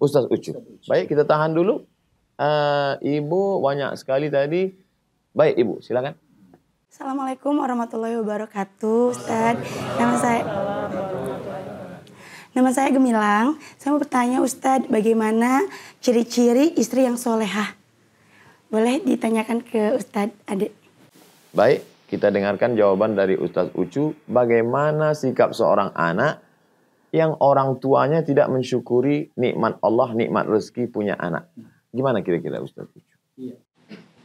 Ustaz 0.00 0.24
Ucu. 0.32 0.56
Baik, 0.88 1.12
kita 1.12 1.28
tahan 1.28 1.52
dulu. 1.52 1.84
Uh, 2.40 2.96
Ibu 3.04 3.60
banyak 3.60 4.00
sekali 4.00 4.32
tadi. 4.32 4.72
Baik, 5.30 5.62
Ibu, 5.62 5.78
silakan. 5.78 6.18
Assalamualaikum 6.90 7.54
warahmatullahi 7.54 8.18
wabarakatuh, 8.18 9.14
Ustaz. 9.14 9.62
Nama 9.94 10.16
saya 10.18 10.42
Nama 12.50 12.70
saya 12.74 12.90
Gemilang. 12.90 13.54
Saya 13.78 13.94
mau 13.94 14.02
bertanya 14.02 14.42
Ustadz, 14.42 14.90
bagaimana 14.90 15.70
ciri-ciri 16.02 16.74
istri 16.74 17.06
yang 17.06 17.14
solehah? 17.14 17.78
Boleh 18.74 18.98
ditanyakan 19.06 19.62
ke 19.62 19.94
Ustadz 19.94 20.34
Adik. 20.50 20.74
Baik, 21.54 21.86
kita 22.10 22.34
dengarkan 22.34 22.74
jawaban 22.74 23.14
dari 23.14 23.38
Ustadz 23.38 23.70
Ucu. 23.78 24.18
Bagaimana 24.26 25.14
sikap 25.14 25.54
seorang 25.54 25.94
anak 25.94 26.42
yang 27.14 27.38
orang 27.38 27.78
tuanya 27.78 28.26
tidak 28.26 28.50
mensyukuri 28.50 29.30
nikmat 29.38 29.78
Allah, 29.78 30.10
nikmat 30.10 30.50
rezeki 30.50 30.90
punya 30.90 31.14
anak. 31.14 31.46
Gimana 31.94 32.18
kira-kira 32.26 32.58
Ustaz? 32.58 32.90
Iya. 32.98 33.09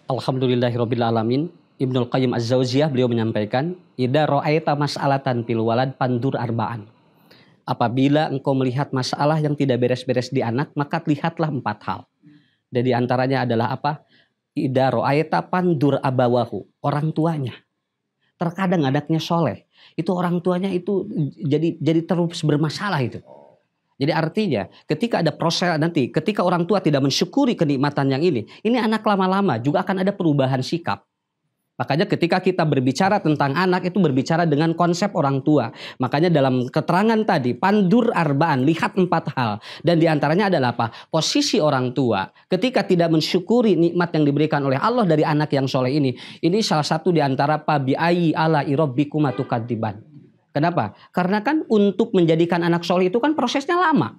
Alhamdulillahirrabbilalamin. 0.06 1.50
Ibnul 1.76 2.08
Qayyim 2.08 2.32
Az-Zawziyah 2.32 2.88
beliau 2.88 3.12
menyampaikan, 3.12 3.76
Ida 4.00 4.24
ro'aita 4.24 4.80
mas'alatan 4.80 5.44
pil 5.44 5.60
walad 5.60 6.00
pandur 6.00 6.40
arba'an. 6.40 6.88
Apabila 7.68 8.32
engkau 8.32 8.56
melihat 8.56 8.94
masalah 8.96 9.42
yang 9.42 9.58
tidak 9.58 9.84
beres-beres 9.84 10.32
di 10.32 10.40
anak, 10.40 10.72
maka 10.78 11.04
lihatlah 11.04 11.52
empat 11.52 11.78
hal. 11.84 12.00
Dan 12.72 12.86
di 12.86 12.94
antaranya 12.96 13.44
adalah 13.44 13.76
apa? 13.76 14.06
Ida 14.56 14.94
ro'aita 14.94 15.52
pandur 15.52 16.00
abawahu, 16.00 16.64
orang 16.80 17.12
tuanya. 17.12 17.58
Terkadang 18.40 18.88
anaknya 18.88 19.20
soleh, 19.20 19.68
itu 20.00 20.12
orang 20.16 20.40
tuanya 20.40 20.72
itu 20.72 21.08
jadi 21.40 21.76
jadi 21.82 22.02
terus 22.08 22.40
bermasalah 22.46 23.04
itu. 23.04 23.20
Jadi 23.96 24.12
artinya 24.12 24.68
ketika 24.88 25.24
ada 25.24 25.32
proses 25.32 25.72
nanti 25.80 26.12
ketika 26.12 26.44
orang 26.44 26.68
tua 26.68 26.84
tidak 26.84 27.04
mensyukuri 27.04 27.56
kenikmatan 27.56 28.12
yang 28.12 28.20
ini, 28.20 28.44
ini 28.64 28.76
anak 28.76 29.08
lama-lama 29.08 29.56
juga 29.60 29.88
akan 29.88 30.04
ada 30.04 30.12
perubahan 30.12 30.60
sikap. 30.60 31.08
Makanya 31.76 32.08
ketika 32.08 32.40
kita 32.40 32.64
berbicara 32.64 33.20
tentang 33.20 33.52
anak 33.52 33.92
itu 33.92 34.00
berbicara 34.00 34.48
dengan 34.48 34.72
konsep 34.72 35.12
orang 35.12 35.44
tua. 35.44 35.76
Makanya 36.00 36.32
dalam 36.32 36.72
keterangan 36.72 37.20
tadi 37.28 37.52
pandur 37.52 38.16
arbaan 38.16 38.64
lihat 38.64 38.96
empat 38.96 39.36
hal 39.36 39.60
dan 39.84 40.00
di 40.00 40.08
antaranya 40.08 40.48
adalah 40.48 40.72
apa? 40.72 40.88
Posisi 41.12 41.60
orang 41.60 41.92
tua 41.92 42.32
ketika 42.48 42.88
tidak 42.88 43.12
mensyukuri 43.12 43.76
nikmat 43.76 44.16
yang 44.16 44.24
diberikan 44.24 44.64
oleh 44.64 44.80
Allah 44.80 45.04
dari 45.04 45.28
anak 45.28 45.52
yang 45.52 45.68
soleh 45.68 45.92
ini. 45.92 46.16
Ini 46.40 46.64
salah 46.64 46.88
satu 46.88 47.12
di 47.12 47.20
antara 47.20 47.60
pabiayi 47.60 48.32
ala 48.32 48.64
irobbikumatukadziban. 48.64 50.15
Kenapa? 50.56 50.96
Karena 51.12 51.44
kan 51.44 51.68
untuk 51.68 52.16
menjadikan 52.16 52.64
anak 52.64 52.88
soleh 52.88 53.12
itu 53.12 53.20
kan 53.20 53.36
prosesnya 53.36 53.76
lama. 53.76 54.16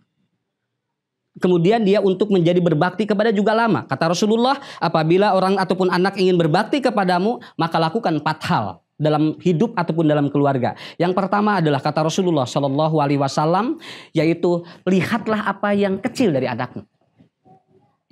Kemudian 1.41 1.81
dia 1.81 2.05
untuk 2.05 2.29
menjadi 2.29 2.61
berbakti 2.61 3.09
kepada 3.09 3.33
juga 3.33 3.57
lama. 3.57 3.89
Kata 3.89 4.13
Rasulullah, 4.13 4.61
apabila 4.77 5.33
orang 5.33 5.57
ataupun 5.57 5.89
anak 5.89 6.21
ingin 6.21 6.37
berbakti 6.37 6.85
kepadamu, 6.85 7.41
maka 7.57 7.81
lakukan 7.81 8.21
empat 8.21 8.39
hal 8.53 8.85
dalam 8.97 9.37
hidup 9.41 9.77
ataupun 9.77 10.09
dalam 10.09 10.29
keluarga. 10.29 10.77
Yang 11.01 11.13
pertama 11.17 11.61
adalah 11.61 11.81
kata 11.81 12.05
Rasulullah 12.05 12.45
Shallallahu 12.45 12.97
Alaihi 13.01 13.21
Wasallam, 13.21 13.81
yaitu 14.13 14.65
lihatlah 14.89 15.41
apa 15.45 15.73
yang 15.73 16.01
kecil 16.01 16.33
dari 16.33 16.49
anakmu. 16.49 16.85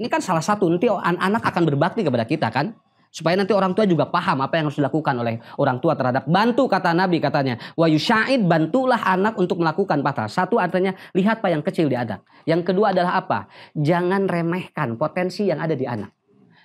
Ini 0.01 0.09
kan 0.09 0.25
salah 0.25 0.45
satu 0.45 0.69
nanti 0.69 0.89
anak 0.89 1.45
akan 1.45 1.63
berbakti 1.65 2.05
kepada 2.05 2.25
kita 2.25 2.49
kan. 2.53 2.77
Supaya 3.15 3.39
nanti 3.39 3.55
orang 3.55 3.79
tua 3.79 3.87
juga 3.87 4.11
paham 4.11 4.43
apa 4.43 4.59
yang 4.59 4.67
harus 4.67 4.83
dilakukan 4.83 5.15
oleh 5.15 5.39
orang 5.55 5.79
tua 5.79 5.95
terhadap 5.95 6.27
bantu 6.27 6.67
kata 6.67 6.91
Nabi 6.91 7.23
katanya. 7.23 7.63
Wa 7.79 7.87
yusya'id 7.87 8.43
bantulah 8.43 8.99
anak 9.07 9.39
untuk 9.39 9.63
melakukan 9.63 10.03
patah. 10.03 10.27
Satu 10.27 10.59
artinya 10.59 10.91
lihat 11.15 11.39
apa 11.39 11.55
yang 11.55 11.63
kecil 11.63 11.87
di 11.87 11.95
anak. 11.95 12.27
Yang 12.43 12.75
kedua 12.75 12.91
adalah 12.91 13.23
apa? 13.23 13.47
Jangan 13.79 14.27
remehkan 14.27 14.99
potensi 14.99 15.47
yang 15.47 15.63
ada 15.63 15.79
di 15.79 15.87
anak. 15.87 16.11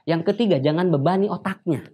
Yang 0.10 0.34
ketiga 0.34 0.58
jangan 0.58 0.90
bebani 0.90 1.30
otaknya. 1.30 1.86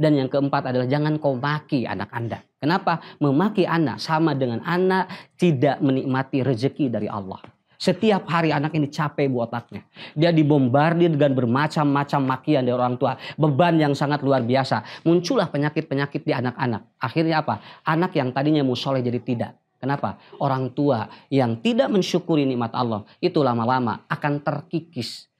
Dan 0.00 0.16
yang 0.16 0.32
keempat 0.32 0.72
adalah 0.72 0.88
jangan 0.88 1.20
kau 1.20 1.36
maki 1.36 1.84
anak 1.84 2.08
Anda. 2.08 2.40
Kenapa? 2.56 3.04
Memaki 3.20 3.68
anak 3.68 4.00
sama 4.00 4.32
dengan 4.32 4.64
anak 4.64 5.36
tidak 5.36 5.84
menikmati 5.84 6.40
rezeki 6.40 6.88
dari 6.88 7.12
Allah. 7.12 7.57
Setiap 7.78 8.26
hari 8.26 8.50
anak 8.50 8.74
ini 8.74 8.90
capek 8.90 9.30
buat 9.30 9.54
otaknya. 9.54 9.86
Dia 10.18 10.34
dibombardir 10.34 11.14
dengan 11.14 11.30
bermacam-macam 11.30 12.20
makian 12.26 12.66
dari 12.66 12.74
orang 12.74 12.98
tua. 12.98 13.14
Beban 13.38 13.78
yang 13.78 13.94
sangat 13.94 14.18
luar 14.26 14.42
biasa. 14.42 15.06
Muncullah 15.06 15.46
penyakit-penyakit 15.46 16.26
di 16.26 16.34
anak-anak. 16.34 16.98
Akhirnya 16.98 17.46
apa? 17.46 17.62
Anak 17.86 18.18
yang 18.18 18.34
tadinya 18.34 18.66
musoleh 18.66 18.98
jadi 18.98 19.22
tidak. 19.22 19.52
Kenapa? 19.78 20.18
Orang 20.42 20.74
tua 20.74 21.06
yang 21.30 21.62
tidak 21.62 21.86
mensyukuri 21.94 22.42
nikmat 22.42 22.74
Allah 22.74 23.06
itu 23.22 23.38
lama-lama 23.46 24.02
akan 24.10 24.42
terkikis 24.42 25.30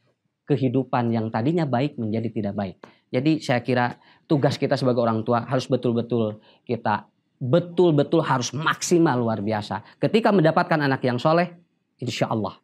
kehidupan 0.46 1.10
yang 1.10 1.34
tadinya 1.34 1.66
baik 1.66 1.98
menjadi 1.98 2.30
tidak 2.30 2.54
baik. 2.54 2.76
Jadi 3.10 3.42
saya 3.42 3.66
kira 3.66 3.98
tugas 4.30 4.54
kita 4.54 4.78
sebagai 4.78 5.02
orang 5.02 5.26
tua 5.26 5.42
harus 5.42 5.66
betul-betul 5.66 6.38
kita 6.62 7.10
betul-betul 7.38 8.22
harus 8.22 8.50
maksimal 8.50 9.18
luar 9.18 9.38
biasa. 9.42 9.82
Ketika 10.02 10.34
mendapatkan 10.34 10.78
anak 10.78 11.02
yang 11.06 11.22
soleh, 11.22 11.54
Insya 11.98 12.30
Allah. 12.30 12.58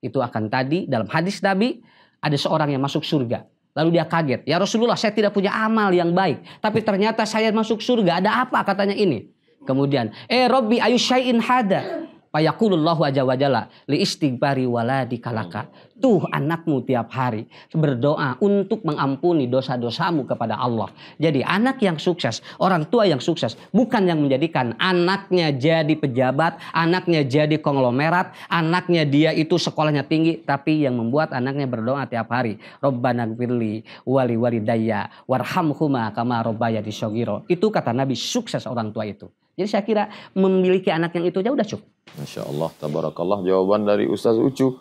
Itu 0.00 0.18
akan 0.18 0.48
tadi 0.48 0.88
dalam 0.88 1.06
hadis 1.06 1.44
Nabi 1.44 1.80
ada 2.20 2.36
seorang 2.36 2.72
yang 2.72 2.82
masuk 2.82 3.04
surga. 3.04 3.44
Lalu 3.76 3.96
dia 3.96 4.04
kaget. 4.08 4.42
Ya 4.48 4.58
Rasulullah 4.58 4.98
saya 4.98 5.14
tidak 5.14 5.30
punya 5.30 5.54
amal 5.54 5.94
yang 5.94 6.10
baik. 6.10 6.42
Tapi 6.58 6.82
ternyata 6.82 7.22
saya 7.22 7.54
masuk 7.54 7.78
surga. 7.78 8.18
Ada 8.18 8.30
apa 8.48 8.66
katanya 8.66 8.98
ini? 8.98 9.30
Kemudian, 9.62 10.10
eh 10.26 10.48
Robbi 10.48 10.80
ayu 10.80 10.96
syai'in 10.96 11.38
hada. 11.38 12.09
Payakulullahu 12.30 13.02
aja 13.02 13.26
wajalla 13.26 13.66
li 13.90 14.06
istighbari 14.06 14.62
waladi 14.62 15.18
kalaka. 15.18 15.66
Tuh 15.98 16.24
anakmu 16.30 16.86
tiap 16.86 17.10
hari 17.10 17.44
berdoa 17.74 18.38
untuk 18.38 18.86
mengampuni 18.86 19.50
dosa-dosamu 19.50 20.24
kepada 20.24 20.56
Allah. 20.56 20.88
Jadi 21.18 21.42
anak 21.42 21.82
yang 21.82 21.98
sukses, 21.98 22.38
orang 22.62 22.86
tua 22.86 23.04
yang 23.10 23.18
sukses 23.18 23.58
bukan 23.74 24.06
yang 24.06 24.22
menjadikan 24.22 24.78
anaknya 24.78 25.50
jadi 25.50 25.90
pejabat, 25.90 26.56
anaknya 26.72 27.26
jadi 27.26 27.58
konglomerat, 27.58 28.32
anaknya 28.46 29.02
dia 29.04 29.34
itu 29.34 29.58
sekolahnya 29.58 30.06
tinggi, 30.06 30.40
tapi 30.46 30.86
yang 30.86 30.96
membuat 30.96 31.34
anaknya 31.34 31.66
berdoa 31.66 32.06
tiap 32.06 32.30
hari. 32.30 32.62
Robbana 32.78 33.26
gfirli 33.26 33.82
wali 34.06 34.38
walidayya 34.38 35.26
warhamhuma 35.26 36.14
kama 36.14 36.46
robbaya 36.46 36.78
disogiro. 36.78 37.42
Itu 37.50 37.74
kata 37.74 37.90
Nabi 37.90 38.14
sukses 38.14 38.64
orang 38.70 38.94
tua 38.94 39.04
itu. 39.04 39.28
Jadi 39.58 39.68
saya 39.68 39.82
kira 39.84 40.04
memiliki 40.32 40.88
anak 40.88 41.14
yang 41.16 41.26
itu 41.28 41.42
aja 41.42 41.50
udah 41.52 41.66
cukup. 41.66 41.88
Masya 42.18 42.42
Allah, 42.46 42.70
tabarakallah 42.78 43.38
jawaban 43.46 43.86
dari 43.86 44.06
Ustaz 44.10 44.34
Ucu. 44.34 44.78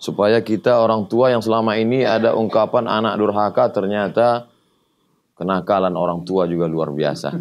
Supaya 0.00 0.40
kita 0.40 0.80
orang 0.80 1.12
tua 1.12 1.28
yang 1.28 1.44
selama 1.44 1.76
ini 1.76 2.08
ada 2.08 2.32
ungkapan 2.32 2.88
anak 2.88 3.20
durhaka 3.20 3.68
ternyata 3.68 4.48
kenakalan 5.40 5.96
orang 5.96 6.20
tua 6.24 6.44
juga 6.44 6.68
luar 6.68 6.92
biasa. 6.92 7.32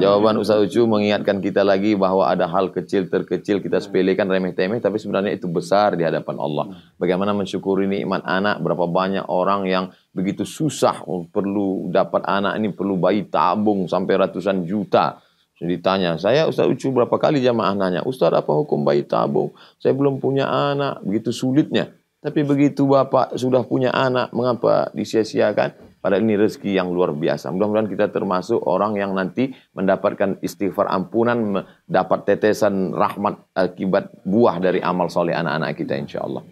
Jawaban 0.00 0.36
Ustaz 0.36 0.60
Ucu 0.60 0.84
mengingatkan 0.84 1.40
kita 1.40 1.64
lagi 1.64 1.96
bahwa 1.96 2.28
ada 2.28 2.44
hal 2.44 2.68
kecil 2.68 3.08
terkecil 3.08 3.64
kita 3.64 3.80
sepelekan 3.80 4.28
remeh-temeh 4.28 4.84
tapi 4.84 5.00
sebenarnya 5.00 5.32
itu 5.32 5.48
besar 5.48 5.96
di 5.96 6.04
hadapan 6.04 6.36
Allah. 6.36 6.64
Bagaimana 7.00 7.32
mensyukuri 7.32 7.88
nikmat 7.88 8.20
anak, 8.24 8.60
berapa 8.60 8.84
banyak 8.84 9.24
orang 9.32 9.64
yang 9.64 9.84
begitu 10.12 10.44
susah 10.44 11.00
perlu 11.32 11.88
dapat 11.88 12.24
anak 12.28 12.60
ini 12.60 12.68
perlu 12.72 13.00
bayi 13.00 13.24
tabung 13.28 13.88
sampai 13.88 14.28
ratusan 14.28 14.68
juta 14.68 15.20
ditanya, 15.62 16.18
saya 16.18 16.50
Ustaz 16.50 16.66
Ucu 16.66 16.90
berapa 16.90 17.14
kali 17.16 17.38
jamaah 17.38 17.74
nanya, 17.78 18.02
Ustaz 18.02 18.34
apa 18.34 18.50
hukum 18.50 18.82
bayi 18.82 19.06
tabung? 19.06 19.54
Saya 19.78 19.94
belum 19.94 20.18
punya 20.18 20.50
anak, 20.50 21.00
begitu 21.06 21.30
sulitnya. 21.30 21.94
Tapi 22.22 22.46
begitu 22.46 22.86
Bapak 22.86 23.34
sudah 23.34 23.66
punya 23.66 23.90
anak, 23.90 24.30
mengapa 24.30 24.94
disia-siakan? 24.94 25.98
Padahal 26.02 26.22
ini 26.22 26.34
rezeki 26.34 26.78
yang 26.78 26.90
luar 26.90 27.14
biasa. 27.14 27.54
Mudah-mudahan 27.54 27.86
kita 27.86 28.10
termasuk 28.10 28.58
orang 28.66 28.98
yang 28.98 29.14
nanti 29.14 29.54
mendapatkan 29.74 30.38
istighfar 30.42 30.90
ampunan, 30.90 31.62
mendapat 31.62 32.18
tetesan 32.26 32.90
rahmat 32.90 33.38
akibat 33.54 34.10
buah 34.26 34.58
dari 34.58 34.82
amal 34.82 35.06
soleh 35.10 35.34
anak-anak 35.34 35.78
kita 35.78 35.94
insya 35.94 36.26
Allah. 36.26 36.42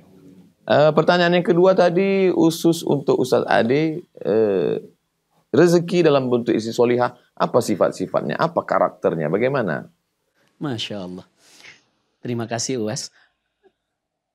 Uh, 0.70 0.94
pertanyaan 0.94 1.42
yang 1.42 1.46
kedua 1.46 1.74
tadi, 1.74 2.30
usus 2.30 2.86
untuk 2.86 3.18
Ustaz 3.18 3.42
Ade, 3.50 4.06
uh, 4.22 4.78
rezeki 5.50 6.06
dalam 6.06 6.30
bentuk 6.30 6.54
isi 6.54 6.70
solihah 6.70 7.18
Apa 7.40 7.64
sifat-sifatnya? 7.64 8.36
Apa 8.36 8.60
karakternya? 8.68 9.32
Bagaimana? 9.32 9.88
Masya 10.60 11.08
Allah. 11.08 11.24
Terima 12.20 12.44
kasih 12.44 12.84
Uas. 12.84 13.08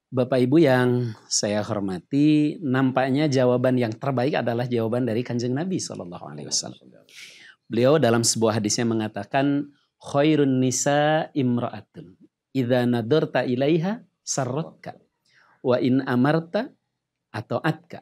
Bapak 0.09 0.41
Ibu 0.41 0.57
yang 0.57 1.13
saya 1.29 1.61
hormati, 1.61 2.57
nampaknya 2.65 3.29
jawaban 3.29 3.77
yang 3.77 3.93
terbaik 3.93 4.41
adalah 4.41 4.65
jawaban 4.65 5.05
dari 5.05 5.21
Kanjeng 5.21 5.53
Nabi 5.53 5.77
Shallallahu 5.77 6.25
Alaihi 6.25 6.49
Wasallam. 6.49 6.81
Beliau 7.69 8.01
dalam 8.01 8.25
sebuah 8.25 8.57
hadisnya 8.57 8.89
mengatakan, 8.89 9.69
khairun 10.01 10.61
nisa 10.61 11.29
imra'atun. 11.37 12.17
Idza 12.57 12.89
nadarta 12.89 13.45
ilaiha 13.45 14.01
sarratka. 14.25 14.97
Wa 15.61 15.77
in 15.77 16.01
amarta 16.05 16.73
atau 17.29 17.61
atka. 17.61 18.01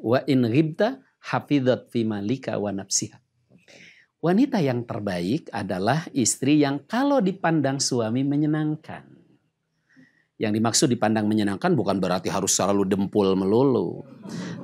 Wa 0.00 0.24
in 0.26 0.46
ghibta 0.46 1.02
hafidhat 1.22 1.90
fi 1.92 2.02
malika 2.08 2.56
wa 2.56 2.72
nafsiha. 2.72 3.18
Wanita 4.18 4.58
yang 4.58 4.82
terbaik 4.82 5.46
adalah 5.54 6.02
istri 6.10 6.58
yang 6.66 6.82
kalau 6.90 7.22
dipandang 7.22 7.78
suami 7.78 8.26
menyenangkan. 8.26 9.06
Yang 10.38 10.52
dimaksud 10.58 10.88
dipandang 10.90 11.30
menyenangkan 11.30 11.74
bukan 11.78 12.02
berarti 12.02 12.26
harus 12.26 12.50
selalu 12.58 12.82
dempul 12.82 13.38
melulu. 13.38 14.02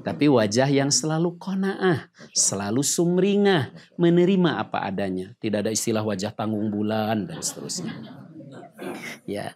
Tapi 0.03 0.27
wajah 0.27 0.67
yang 0.67 0.91
selalu 0.91 1.39
kona'ah, 1.39 2.11
selalu 2.35 2.83
sumringah, 2.83 3.71
menerima 3.95 4.59
apa 4.59 4.91
adanya. 4.91 5.39
Tidak 5.39 5.63
ada 5.67 5.71
istilah 5.71 6.03
wajah 6.03 6.35
tanggung 6.35 6.75
bulan 6.75 7.31
dan 7.31 7.39
seterusnya. 7.39 7.95
Ya. 9.23 9.55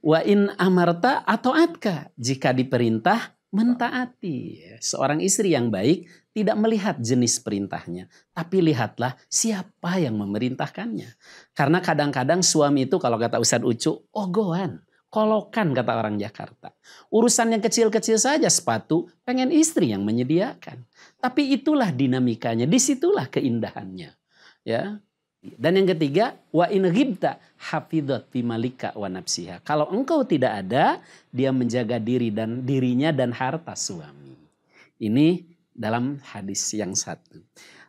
Wa 0.00 0.24
in 0.24 0.52
amarta 0.56 1.20
atau 1.28 1.52
atka. 1.52 2.08
Jika 2.16 2.56
diperintah, 2.56 3.36
mentaati. 3.52 4.60
Seorang 4.80 5.20
istri 5.24 5.52
yang 5.52 5.72
baik 5.72 6.08
tidak 6.38 6.54
melihat 6.54 6.94
jenis 7.02 7.42
perintahnya, 7.42 8.06
tapi 8.30 8.62
lihatlah 8.62 9.18
siapa 9.26 9.98
yang 9.98 10.14
memerintahkannya. 10.14 11.10
Karena 11.50 11.78
kadang-kadang 11.82 12.46
suami 12.46 12.86
itu 12.86 13.02
kalau 13.02 13.18
kata 13.18 13.42
Ustadz 13.42 13.66
Ucu, 13.66 14.06
ogohan, 14.14 14.78
kolokan 15.10 15.74
kata 15.74 15.92
orang 15.98 16.16
Jakarta. 16.20 16.70
Urusan 17.10 17.58
yang 17.58 17.62
kecil-kecil 17.64 18.22
saja 18.22 18.46
sepatu, 18.46 19.10
pengen 19.26 19.50
istri 19.50 19.90
yang 19.90 20.06
menyediakan. 20.06 20.86
Tapi 21.18 21.58
itulah 21.58 21.90
dinamikanya, 21.90 22.68
di 22.68 22.78
situlah 22.78 23.26
keindahannya. 23.26 24.14
Ya, 24.62 25.00
dan 25.38 25.78
yang 25.78 25.88
ketiga, 25.94 26.34
wa 26.50 26.66
in 26.66 26.84
ghibta 26.90 27.38
hafidhat 27.70 28.26
fi 28.34 28.42
malika 28.42 28.90
wa 28.98 29.06
nafsiha. 29.06 29.62
Kalau 29.62 29.86
engkau 29.94 30.26
tidak 30.26 30.66
ada, 30.66 30.98
dia 31.30 31.54
menjaga 31.54 32.02
diri 32.02 32.34
dan 32.34 32.66
dirinya 32.66 33.14
dan 33.14 33.30
harta 33.30 33.78
suami. 33.78 34.34
Ini 34.98 35.47
dalam 35.78 36.18
hadis 36.34 36.74
yang 36.74 36.98
satu. 36.98 37.38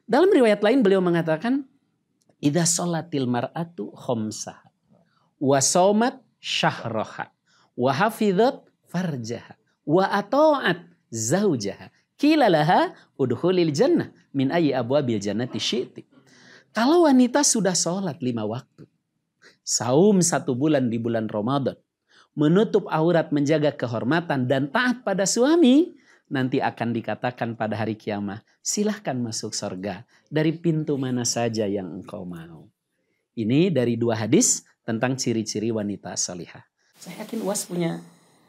Dalam 0.06 0.30
riwayat 0.30 0.62
lain 0.62 0.86
beliau 0.86 1.02
mengatakan, 1.02 1.66
Ida 2.40 2.64
sholatil 2.64 3.28
mar'atu 3.28 3.92
khomsah, 3.92 4.62
wa 5.42 5.60
somat 5.60 6.22
syahroha, 6.40 7.34
wa 7.76 7.92
hafidhat 7.92 8.64
farjaha, 8.88 9.58
wa 9.84 10.08
ato'at 10.08 10.86
zaujaha, 11.12 11.92
kilalaha 12.16 12.96
udhulil 13.20 13.74
jannah 13.76 14.14
min 14.32 14.54
ayi 14.56 14.72
abwabil 14.72 15.20
jannati 15.20 15.60
syi'ti. 15.60 16.08
Kalau 16.72 17.10
wanita 17.10 17.44
sudah 17.44 17.76
sholat 17.76 18.22
lima 18.24 18.46
waktu, 18.46 18.86
saum 19.66 20.24
satu 20.24 20.56
bulan 20.56 20.88
di 20.88 21.02
bulan 21.02 21.28
Ramadan, 21.28 21.76
menutup 22.38 22.88
aurat 22.88 23.36
menjaga 23.36 23.76
kehormatan 23.76 24.48
dan 24.48 24.72
taat 24.72 25.04
pada 25.04 25.28
suami, 25.28 25.99
nanti 26.30 26.62
akan 26.62 26.94
dikatakan 26.94 27.58
pada 27.58 27.76
hari 27.76 27.98
kiamat, 27.98 28.46
silahkan 28.62 29.18
masuk 29.18 29.52
surga 29.52 30.06
dari 30.30 30.54
pintu 30.54 30.96
mana 30.96 31.26
saja 31.26 31.66
yang 31.66 31.90
engkau 31.90 32.24
mau. 32.24 32.70
Ini 33.34 33.74
dari 33.74 33.98
dua 33.98 34.16
hadis 34.16 34.64
tentang 34.86 35.18
ciri-ciri 35.18 35.74
wanita 35.74 36.14
salihah. 36.14 36.66
Saya 36.98 37.26
yakin 37.26 37.42
UAS 37.46 37.66
punya 37.66 38.02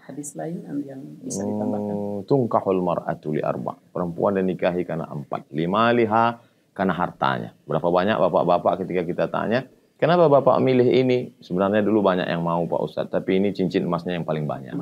hadis 0.04 0.34
lain 0.34 0.60
yang 0.84 1.00
bisa 1.22 1.46
ditambahkan. 1.46 1.94
Hmm, 1.94 2.20
tungkahul 2.26 2.82
mar'atu 2.82 3.30
li 3.30 3.42
arba. 3.44 3.78
Perempuan 3.94 4.40
dinikahi 4.42 4.82
karena 4.82 5.06
empat. 5.06 5.48
Lima 5.54 5.94
liha 5.94 6.40
karena 6.74 6.94
hartanya. 6.96 7.50
Berapa 7.64 7.86
banyak 7.86 8.16
bapak-bapak 8.18 8.82
ketika 8.82 9.02
kita 9.06 9.24
tanya, 9.30 9.70
kenapa 10.00 10.26
bapak 10.26 10.58
milih 10.58 10.88
ini? 10.90 11.38
Sebenarnya 11.38 11.86
dulu 11.86 12.02
banyak 12.02 12.26
yang 12.26 12.42
mau 12.42 12.64
Pak 12.66 12.80
Ustadz, 12.82 13.12
tapi 13.14 13.38
ini 13.38 13.54
cincin 13.54 13.86
emasnya 13.86 14.18
yang 14.18 14.26
paling 14.26 14.48
banyak. 14.50 14.74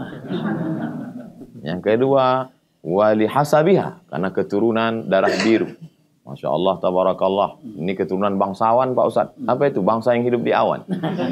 Yang 1.61 1.81
kedua, 1.85 2.49
wali 2.83 3.27
hasabiha 3.27 4.09
karena 4.11 4.29
keturunan 4.31 5.07
darah 5.07 5.33
biru. 5.43 5.75
Masya 6.29 6.53
Allah, 6.53 6.77
tabarakallah. 6.77 7.57
Ini 7.65 7.97
keturunan 7.97 8.37
bangsawan 8.37 8.93
Pak 8.93 9.05
Ustadz. 9.09 9.41
Apa 9.49 9.73
itu? 9.73 9.81
Bangsa 9.81 10.13
yang 10.13 10.29
hidup 10.29 10.45
di 10.45 10.53
awan. 10.53 10.85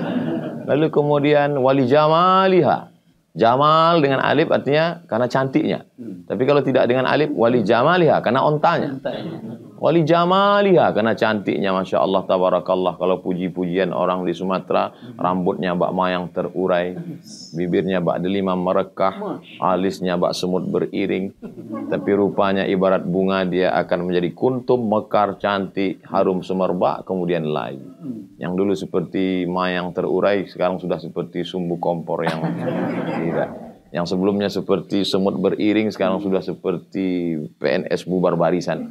Lalu 0.72 0.88
kemudian 0.88 1.52
wali 1.60 1.84
jamaliha. 1.84 2.88
Jamal 3.36 4.00
dengan 4.00 4.24
alif 4.24 4.48
artinya 4.48 5.04
karena 5.04 5.28
cantiknya. 5.28 5.84
Tapi 6.24 6.42
kalau 6.48 6.64
tidak 6.64 6.88
dengan 6.88 7.04
alif, 7.04 7.28
wali 7.36 7.60
jamaliha 7.60 8.24
karena 8.24 8.40
ontanya. 8.40 8.96
Wali 9.76 10.08
jamaliha 10.08 10.92
karena 10.96 11.12
cantiknya 11.12 11.70
Masya 11.76 12.00
Allah 12.00 12.24
tabarakallah. 12.24 12.96
Kalau 12.96 13.20
puji-pujian 13.20 13.92
orang 13.92 14.24
di 14.24 14.32
Sumatera 14.32 14.92
rambutnya 15.20 15.76
bak 15.76 15.92
mayang 15.92 16.32
terurai 16.32 16.96
bibirnya 17.52 18.00
bak 18.00 18.24
delima 18.24 18.56
merekah 18.56 19.42
alisnya 19.60 20.16
bak 20.16 20.32
semut 20.32 20.64
beriring. 20.68 21.36
Tapi 21.92 22.10
rupanya 22.16 22.64
ibarat 22.64 23.04
bunga 23.04 23.44
dia 23.44 23.76
akan 23.76 24.08
menjadi 24.08 24.32
kuntum 24.32 24.88
mekar 24.88 25.36
cantik 25.36 26.00
harum 26.08 26.40
semerbak 26.40 27.04
kemudian 27.04 27.44
layu 27.46 27.96
yang 28.36 28.52
dulu 28.52 28.76
seperti 28.76 29.48
mayang 29.48 29.96
terurai 29.96 30.44
sekarang 30.44 30.76
sudah 30.76 31.00
seperti 31.00 31.42
sumbu 31.42 31.80
kompor 31.80 32.22
yang 32.24 32.40
tidak 33.22 33.65
yang 33.94 34.02
sebelumnya 34.02 34.50
seperti 34.50 35.06
semut 35.06 35.38
beriring 35.38 35.94
sekarang 35.94 36.18
sudah 36.18 36.42
seperti 36.42 37.38
PNS 37.58 38.06
bubar 38.10 38.34
barisan. 38.34 38.90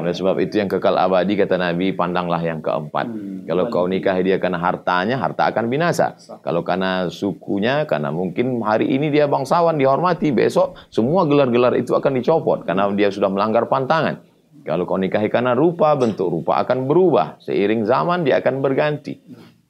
Oleh 0.00 0.14
sebab 0.16 0.40
itu 0.40 0.56
yang 0.56 0.68
kekal 0.70 0.96
abadi 0.96 1.36
kata 1.36 1.60
Nabi 1.60 1.92
pandanglah 1.92 2.40
yang 2.40 2.64
keempat. 2.64 3.06
Kalau 3.44 3.68
kau 3.68 3.84
nikah 3.84 4.16
dia 4.24 4.40
karena 4.40 4.56
hartanya, 4.56 5.20
harta 5.20 5.52
akan 5.52 5.68
binasa. 5.68 6.16
Kalau 6.40 6.64
karena 6.64 7.12
sukunya, 7.12 7.84
karena 7.84 8.08
mungkin 8.08 8.64
hari 8.64 8.88
ini 8.88 9.12
dia 9.12 9.28
bangsawan 9.28 9.76
dihormati, 9.76 10.32
besok 10.32 10.76
semua 10.88 11.28
gelar-gelar 11.28 11.76
itu 11.76 11.92
akan 11.92 12.16
dicopot 12.16 12.64
karena 12.64 12.88
dia 12.96 13.12
sudah 13.12 13.28
melanggar 13.28 13.68
pantangan. 13.68 14.24
Kalau 14.64 14.84
kau 14.84 15.00
nikahi 15.00 15.32
karena 15.32 15.56
rupa, 15.56 15.96
bentuk 15.96 16.28
rupa 16.28 16.60
akan 16.60 16.88
berubah. 16.88 17.40
Seiring 17.40 17.88
zaman 17.88 18.24
dia 18.24 18.40
akan 18.40 18.60
berganti 18.60 19.16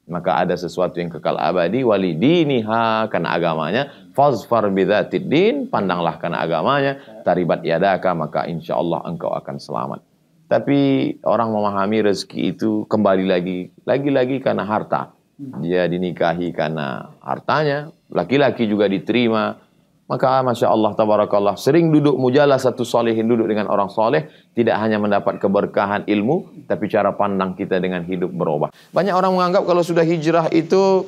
maka 0.09 0.41
ada 0.41 0.57
sesuatu 0.57 0.97
yang 0.97 1.13
kekal 1.13 1.37
abadi 1.37 1.85
wali 1.85 2.17
diniha 2.17 3.07
karena 3.07 3.29
agamanya. 3.37 3.83
Fazfar 4.17 4.67
bidzatid 4.73 5.29
din 5.29 5.69
pandanglah 5.69 6.17
karena 6.17 6.41
agamanya. 6.43 6.97
Taribat 7.23 7.61
yadaka 7.63 8.11
maka 8.17 8.49
insya 8.49 8.75
Allah 8.75 9.05
engkau 9.05 9.31
akan 9.31 9.61
selamat. 9.61 10.01
Tapi 10.49 11.13
orang 11.23 11.53
memahami 11.53 12.09
rezeki 12.09 12.57
itu 12.57 12.89
kembali 12.89 13.25
lagi 13.29 13.69
lagi-lagi 13.85 14.41
karena 14.41 14.65
harta. 14.65 15.13
Dia 15.39 15.87
dinikahi 15.87 16.51
karena 16.51 17.15
hartanya 17.23 17.93
laki-laki 18.11 18.67
juga 18.67 18.91
diterima 18.91 19.55
maka 20.09 20.41
Masya 20.41 20.73
Allah, 20.73 20.97
Tabarakallah, 20.97 21.53
sering 21.53 21.93
duduk 21.93 22.17
mujalah 22.17 22.57
satu 22.57 22.81
solehin 22.81 23.29
duduk 23.29 23.45
dengan 23.45 23.69
orang 23.69 23.93
soleh, 23.93 24.25
tidak 24.57 24.81
hanya 24.81 24.97
mendapat 24.97 25.37
keberkahan 25.37 26.09
ilmu, 26.09 26.65
tapi 26.65 26.89
cara 26.89 27.13
pandang 27.13 27.53
kita 27.53 27.77
dengan 27.77 28.01
hidup 28.01 28.33
berubah. 28.33 28.73
Banyak 28.89 29.13
orang 29.13 29.37
menganggap 29.37 29.69
kalau 29.69 29.85
sudah 29.85 30.01
hijrah 30.01 30.49
itu 30.49 31.05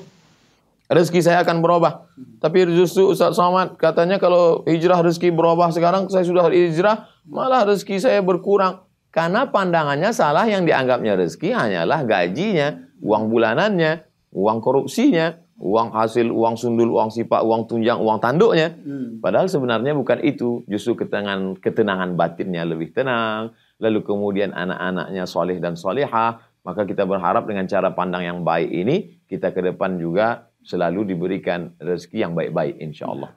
rezeki 0.86 1.26
saya 1.26 1.42
akan 1.42 1.66
berubah. 1.66 2.14
Tapi 2.38 2.70
justru 2.78 3.10
Ustaz 3.10 3.34
Somad 3.34 3.74
katanya 3.82 4.22
kalau 4.22 4.62
hijrah 4.70 5.02
rezeki 5.02 5.34
berubah 5.34 5.74
sekarang 5.74 6.06
saya 6.14 6.22
sudah 6.22 6.54
hijrah, 6.54 7.10
malah 7.26 7.66
rezeki 7.66 7.98
saya 7.98 8.22
berkurang. 8.22 8.86
Karena 9.10 9.50
pandangannya 9.50 10.14
salah 10.14 10.46
yang 10.46 10.64
dianggapnya 10.64 11.18
rezeki 11.18 11.52
hanyalah 11.52 12.06
gajinya, 12.06 12.86
uang 13.02 13.34
bulanannya, 13.34 14.08
uang 14.32 14.64
korupsinya, 14.64 15.36
uang 15.62 15.94
hasil, 15.94 16.34
uang 16.34 16.58
sundul, 16.58 16.90
uang 16.90 17.14
sipak, 17.14 17.46
uang 17.46 17.70
tunjang, 17.70 18.02
uang 18.02 18.18
tanduknya. 18.18 18.74
Hmm. 18.74 19.22
Padahal 19.22 19.46
sebenarnya 19.46 19.94
bukan 19.94 20.18
itu. 20.26 20.66
Justru 20.66 20.98
ketenangan, 20.98 21.62
ketenangan 21.62 22.18
batinnya 22.18 22.66
lebih 22.66 22.92
tenang. 22.98 23.54
Lalu 23.78 24.02
kemudian 24.02 24.58
anak-anaknya 24.58 25.30
soleh 25.30 25.62
dan 25.62 25.78
solehah. 25.78 26.42
Maka 26.66 26.86
kita 26.90 27.06
berharap 27.06 27.46
dengan 27.46 27.70
cara 27.70 27.94
pandang 27.94 28.26
yang 28.26 28.40
baik 28.42 28.70
ini, 28.70 29.22
kita 29.26 29.54
ke 29.54 29.62
depan 29.62 29.98
juga 29.98 30.50
selalu 30.62 31.14
diberikan 31.14 31.74
rezeki 31.82 32.18
yang 32.22 32.34
baik-baik 32.38 32.78
insya 32.78 33.10
Allah. 33.10 33.34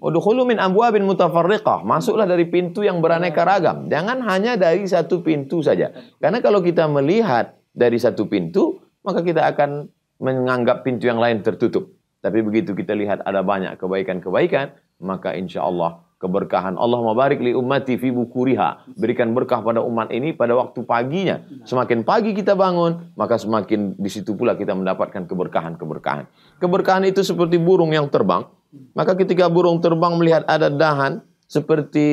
Udukhulu 0.00 0.44
min 0.48 0.60
bin 0.60 1.04
mutafarriqah. 1.04 1.84
Masuklah 1.84 2.28
dari 2.28 2.48
pintu 2.48 2.84
yang 2.84 3.00
beraneka 3.00 3.44
ragam. 3.44 3.88
Jangan 3.88 4.24
hanya 4.28 4.56
dari 4.56 4.84
satu 4.84 5.20
pintu 5.24 5.60
saja. 5.60 5.92
Karena 6.20 6.40
kalau 6.40 6.60
kita 6.60 6.88
melihat 6.88 7.56
dari 7.76 8.00
satu 8.00 8.28
pintu, 8.28 8.80
maka 9.04 9.20
kita 9.20 9.44
akan 9.52 9.92
menganggap 10.18 10.82
pintu 10.86 11.08
yang 11.08 11.20
lain 11.20 11.44
tertutup. 11.44 11.92
Tapi 12.24 12.42
begitu 12.42 12.74
kita 12.74 12.96
lihat 12.96 13.22
ada 13.22 13.44
banyak 13.44 13.78
kebaikan-kebaikan, 13.78 14.74
maka 14.98 15.36
insya 15.36 15.62
Allah 15.62 16.06
keberkahan. 16.16 16.80
Allah 16.80 16.98
barik 17.12 17.44
li 17.44 17.52
ummati 17.52 18.00
fi 18.00 18.08
bukuriha. 18.08 18.96
Berikan 18.96 19.36
berkah 19.36 19.60
pada 19.60 19.84
umat 19.84 20.08
ini 20.10 20.32
pada 20.32 20.56
waktu 20.56 20.82
paginya. 20.82 21.44
Semakin 21.68 22.02
pagi 22.02 22.32
kita 22.32 22.56
bangun, 22.56 23.12
maka 23.14 23.36
semakin 23.36 23.94
di 24.00 24.10
situ 24.10 24.32
pula 24.32 24.56
kita 24.56 24.72
mendapatkan 24.72 25.28
keberkahan-keberkahan. 25.28 26.24
Keberkahan 26.58 27.04
itu 27.04 27.20
seperti 27.20 27.60
burung 27.60 27.92
yang 27.92 28.08
terbang. 28.08 28.48
Maka 28.96 29.14
ketika 29.16 29.46
burung 29.46 29.78
terbang 29.80 30.16
melihat 30.16 30.42
ada 30.48 30.72
dahan 30.72 31.22
seperti 31.46 32.08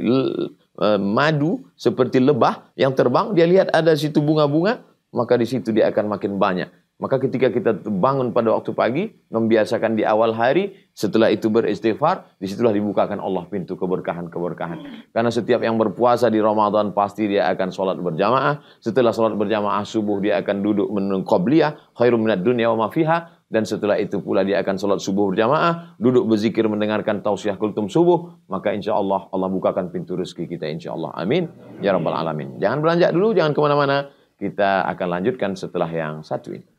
eh, 0.00 1.00
madu, 1.02 1.66
seperti 1.76 2.22
lebah 2.22 2.72
yang 2.78 2.96
terbang, 2.96 3.36
dia 3.36 3.44
lihat 3.44 3.68
ada 3.74 3.92
situ 3.98 4.22
bunga-bunga, 4.24 4.80
maka 5.12 5.36
di 5.36 5.46
situ 5.46 5.74
dia 5.74 5.90
akan 5.90 6.16
makin 6.16 6.38
banyak. 6.40 6.79
Maka 7.00 7.16
ketika 7.16 7.48
kita 7.48 7.80
bangun 7.88 8.36
pada 8.36 8.52
waktu 8.52 8.76
pagi, 8.76 9.04
membiasakan 9.32 9.96
di 9.96 10.04
awal 10.04 10.36
hari, 10.36 10.76
setelah 10.92 11.32
itu 11.32 11.48
beristighfar, 11.48 12.36
di 12.36 12.44
situlah 12.44 12.76
dibukakan 12.76 13.16
Allah 13.16 13.48
pintu 13.48 13.72
keberkahan-keberkahan. 13.80 15.08
Karena 15.08 15.32
setiap 15.32 15.64
yang 15.64 15.80
berpuasa 15.80 16.28
di 16.28 16.44
Ramadan 16.44 16.92
pasti 16.92 17.24
dia 17.24 17.48
akan 17.48 17.72
sholat 17.72 17.96
berjamaah. 17.96 18.60
Setelah 18.84 19.16
sholat 19.16 19.32
berjamaah 19.32 19.80
subuh 19.80 20.20
dia 20.20 20.44
akan 20.44 20.60
duduk 20.60 20.92
menunggu 20.92 21.24
qobliyah, 21.24 21.96
khairum 21.96 22.20
minat 22.20 22.44
dunia 22.44 22.68
wa 22.76 22.86
mafiha. 22.86 23.40
Dan 23.50 23.66
setelah 23.66 23.98
itu 23.98 24.22
pula 24.22 24.46
dia 24.46 24.62
akan 24.62 24.78
sholat 24.78 25.02
subuh 25.02 25.34
berjamaah, 25.34 25.98
duduk 25.98 26.22
berzikir 26.28 26.70
mendengarkan 26.70 27.18
tausiah 27.18 27.58
kultum 27.58 27.90
subuh. 27.90 28.38
Maka 28.46 28.70
insya 28.76 28.94
Allah 28.94 29.26
Allah 29.34 29.50
bukakan 29.50 29.90
pintu 29.90 30.14
rezeki 30.14 30.46
kita 30.46 30.70
insya 30.70 30.94
Allah. 30.94 31.10
Amin. 31.18 31.50
Ya 31.82 31.90
Rabbal 31.96 32.14
Alamin. 32.14 32.62
Jangan 32.62 32.78
beranjak 32.78 33.10
dulu, 33.10 33.34
jangan 33.34 33.50
ke 33.50 33.60
mana-mana. 33.64 33.96
Kita 34.38 34.86
akan 34.86 35.06
lanjutkan 35.18 35.58
setelah 35.58 35.90
yang 35.90 36.22
satu 36.22 36.54
ini. 36.54 36.69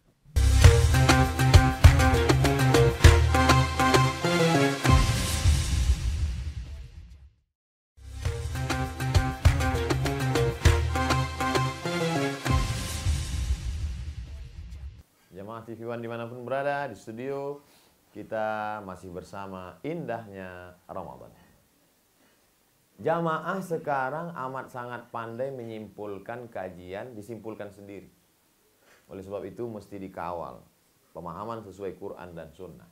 TV 15.72 15.88
One 15.88 16.04
di 16.04 16.12
mana 16.12 16.28
pun 16.28 16.44
berada 16.44 16.84
di 16.92 17.00
studio 17.00 17.64
kita 18.12 18.84
masih 18.84 19.08
bersama 19.08 19.80
indahnya 19.88 20.76
Ramadan. 20.84 21.32
Jamaah 23.00 23.64
sekarang 23.64 24.36
amat 24.36 24.68
sangat 24.68 25.08
pandai 25.16 25.48
menyimpulkan 25.56 26.52
kajian, 26.52 27.16
disimpulkan 27.16 27.72
sendiri. 27.72 28.12
Oleh 29.08 29.24
sebab 29.24 29.48
itu 29.48 29.64
mesti 29.64 29.96
dikawal 29.96 30.60
pemahaman 31.16 31.64
sesuai 31.64 31.96
Quran 31.96 32.36
dan 32.36 32.52
Sunnah. 32.52 32.92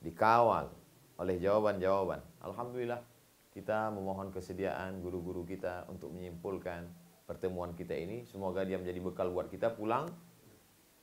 Dikawal 0.00 0.72
oleh 1.20 1.36
jawaban-jawaban. 1.36 2.24
Alhamdulillah 2.40 3.04
kita 3.52 3.92
memohon 3.92 4.32
kesediaan 4.32 5.04
guru-guru 5.04 5.44
kita 5.44 5.84
untuk 5.92 6.16
menyimpulkan 6.16 6.88
pertemuan 7.28 7.76
kita 7.76 7.92
ini. 7.92 8.24
Semoga 8.24 8.64
dia 8.64 8.80
menjadi 8.80 9.04
bekal 9.04 9.28
buat 9.36 9.52
kita 9.52 9.76
pulang 9.76 10.08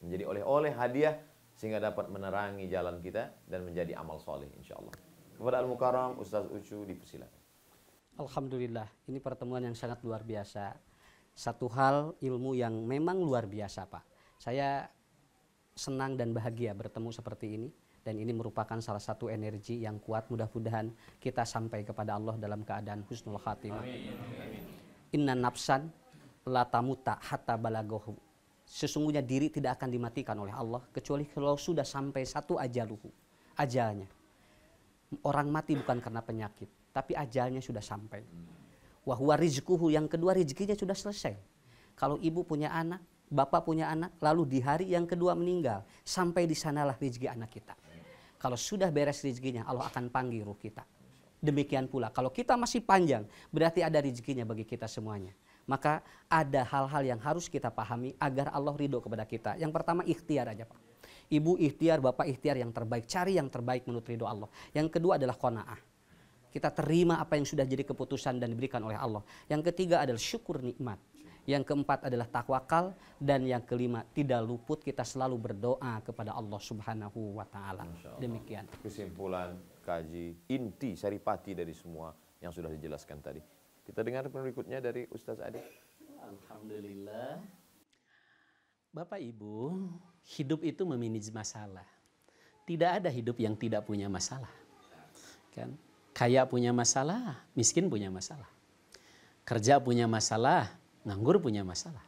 menjadi 0.01 0.23
oleh-oleh 0.25 0.73
hadiah 0.73 1.15
sehingga 1.55 1.77
dapat 1.77 2.09
menerangi 2.09 2.65
jalan 2.65 2.97
kita 2.99 3.29
dan 3.45 3.61
menjadi 3.61 3.93
amal 4.01 4.17
soleh 4.17 4.49
insya 4.57 4.77
Allah. 4.81 4.93
Kepada 5.37 5.61
Al-Mukarram, 5.61 6.17
Ustaz 6.17 6.45
Ucu 6.49 6.85
dipersilakan. 6.85 7.41
Alhamdulillah, 8.17 8.89
ini 9.09 9.21
pertemuan 9.21 9.61
yang 9.65 9.77
sangat 9.77 10.01
luar 10.01 10.25
biasa. 10.25 10.73
Satu 11.31 11.69
hal 11.71 12.17
ilmu 12.19 12.57
yang 12.57 12.73
memang 12.85 13.21
luar 13.21 13.47
biasa 13.47 13.87
Pak. 13.87 14.03
Saya 14.41 14.89
senang 15.77 16.19
dan 16.19 16.35
bahagia 16.35 16.75
bertemu 16.75 17.09
seperti 17.13 17.47
ini 17.55 17.69
dan 18.01 18.17
ini 18.17 18.33
merupakan 18.33 18.77
salah 18.81 18.99
satu 18.99 19.29
energi 19.29 19.85
yang 19.85 20.01
kuat 20.01 20.27
mudah-mudahan 20.27 20.89
kita 21.21 21.45
sampai 21.45 21.85
kepada 21.85 22.17
Allah 22.17 22.35
dalam 22.41 22.65
keadaan 22.65 23.05
husnul 23.05 23.37
khatimah. 23.37 23.85
Inna 25.13 25.37
nafsan 25.37 25.87
la 26.49 26.65
tamuta 26.65 27.21
hatta 27.21 27.55
balagohu 27.55 28.30
sesungguhnya 28.71 29.19
diri 29.19 29.51
tidak 29.51 29.75
akan 29.75 29.91
dimatikan 29.91 30.39
oleh 30.39 30.55
Allah 30.55 30.79
kecuali 30.95 31.27
kalau 31.27 31.60
sudah 31.60 31.84
sampai 31.84 32.23
satu 32.23 32.55
ajaluhu 32.55 33.12
ajalnya. 33.60 34.07
Orang 35.27 35.51
mati 35.51 35.75
bukan 35.75 35.99
karena 35.99 36.23
penyakit 36.23 36.71
tapi 36.95 37.12
ajalnya 37.19 37.60
sudah 37.60 37.84
sampai. 37.84 38.23
Wahwa 39.03 39.36
rizkuhu 39.36 39.91
yang 39.91 40.07
kedua 40.07 40.31
rizkinya 40.31 40.71
sudah 40.71 40.95
selesai. 40.95 41.36
Kalau 41.99 42.15
ibu 42.23 42.47
punya 42.47 42.71
anak 42.71 43.03
bapak 43.27 43.67
punya 43.67 43.91
anak 43.91 44.15
lalu 44.23 44.47
di 44.47 44.60
hari 44.63 44.91
yang 44.91 45.03
kedua 45.03 45.36
meninggal 45.36 45.84
sampai 46.07 46.47
di 46.47 46.55
sanalah 46.55 46.95
rizki 46.95 47.27
anak 47.27 47.51
kita. 47.51 47.75
Kalau 48.39 48.55
sudah 48.55 48.88
beres 48.88 49.19
rizkinya 49.19 49.67
Allah 49.67 49.91
akan 49.91 50.07
panggil 50.07 50.47
ruh 50.47 50.55
kita. 50.55 50.88
Demikian 51.41 51.91
pula 51.91 52.07
kalau 52.13 52.31
kita 52.31 52.55
masih 52.55 52.86
panjang 52.86 53.27
berarti 53.51 53.84
ada 53.84 53.99
rizkinya 53.99 54.47
bagi 54.47 54.63
kita 54.63 54.86
semuanya 54.88 55.34
maka 55.71 56.03
ada 56.27 56.67
hal-hal 56.67 57.15
yang 57.15 57.19
harus 57.23 57.47
kita 57.47 57.71
pahami 57.71 58.12
agar 58.19 58.51
Allah 58.51 58.75
ridho 58.75 58.99
kepada 58.99 59.23
kita. 59.23 59.55
Yang 59.55 59.71
pertama 59.71 60.03
ikhtiar 60.03 60.51
aja 60.51 60.67
Pak. 60.67 60.79
Ibu 61.31 61.55
ikhtiar, 61.63 62.03
bapak 62.03 62.27
ikhtiar 62.27 62.60
yang 62.60 62.75
terbaik. 62.75 63.07
Cari 63.07 63.39
yang 63.39 63.47
terbaik 63.47 63.88
menurut 63.88 64.03
ridho 64.03 64.27
Allah. 64.27 64.51
Yang 64.75 64.99
kedua 64.99 65.15
adalah 65.15 65.39
kona'ah. 65.39 65.79
Kita 66.51 66.67
terima 66.75 67.23
apa 67.23 67.39
yang 67.39 67.47
sudah 67.47 67.63
jadi 67.63 67.88
keputusan 67.88 68.36
dan 68.36 68.51
diberikan 68.51 68.84
oleh 68.84 68.99
Allah. 68.99 69.23
Yang 69.47 69.71
ketiga 69.71 70.03
adalah 70.03 70.19
syukur 70.19 70.60
nikmat. 70.60 70.99
Yang 71.47 71.71
keempat 71.71 72.05
adalah 72.12 72.27
takwakal 72.27 72.91
dan 73.17 73.47
yang 73.47 73.63
kelima 73.63 74.03
tidak 74.12 74.43
luput 74.43 74.84
kita 74.84 75.07
selalu 75.07 75.39
berdoa 75.39 76.03
kepada 76.03 76.36
Allah 76.36 76.60
Subhanahu 76.60 77.39
wa 77.39 77.47
taala. 77.47 77.88
Demikian. 78.19 78.67
Kesimpulan 78.84 79.55
kaji 79.81 80.38
inti 80.51 80.93
saripati 80.99 81.55
dari 81.55 81.73
semua 81.73 82.12
yang 82.43 82.51
sudah 82.53 82.69
dijelaskan 82.69 83.17
tadi. 83.23 83.41
Kita 83.91 84.08
dengar 84.08 84.32
berikutnya 84.32 84.80
dari 84.80 85.04
Ustaz 85.12 85.43
Adi. 85.43 85.60
Alhamdulillah. 86.23 87.43
Bapak 88.95 89.19
Ibu, 89.19 89.84
hidup 90.39 90.63
itu 90.63 90.88
memanage 90.88 91.27
masalah. 91.36 91.84
Tidak 92.63 92.88
ada 92.88 93.12
hidup 93.12 93.36
yang 93.36 93.51
tidak 93.51 93.84
punya 93.84 94.08
masalah. 94.08 94.47
Kan? 95.51 95.75
Kaya 96.15 96.47
punya 96.47 96.71
masalah, 96.71 97.43
miskin 97.51 97.91
punya 97.91 98.08
masalah. 98.08 98.47
Kerja 99.43 99.84
punya 99.84 100.08
masalah, 100.08 100.71
nganggur 101.04 101.43
punya 101.43 101.67
masalah. 101.67 102.08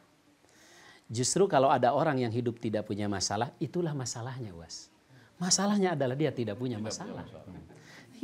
Justru 1.12 1.44
kalau 1.52 1.68
ada 1.68 1.92
orang 1.92 2.16
yang 2.16 2.32
hidup 2.32 2.64
tidak 2.64 2.88
punya 2.88 3.12
masalah, 3.12 3.52
itulah 3.60 3.92
masalahnya, 3.92 4.56
Was. 4.56 4.88
Masalahnya 5.36 5.92
adalah 5.92 6.16
dia 6.16 6.32
tidak 6.32 6.56
punya 6.56 6.80
masalah. 6.80 7.28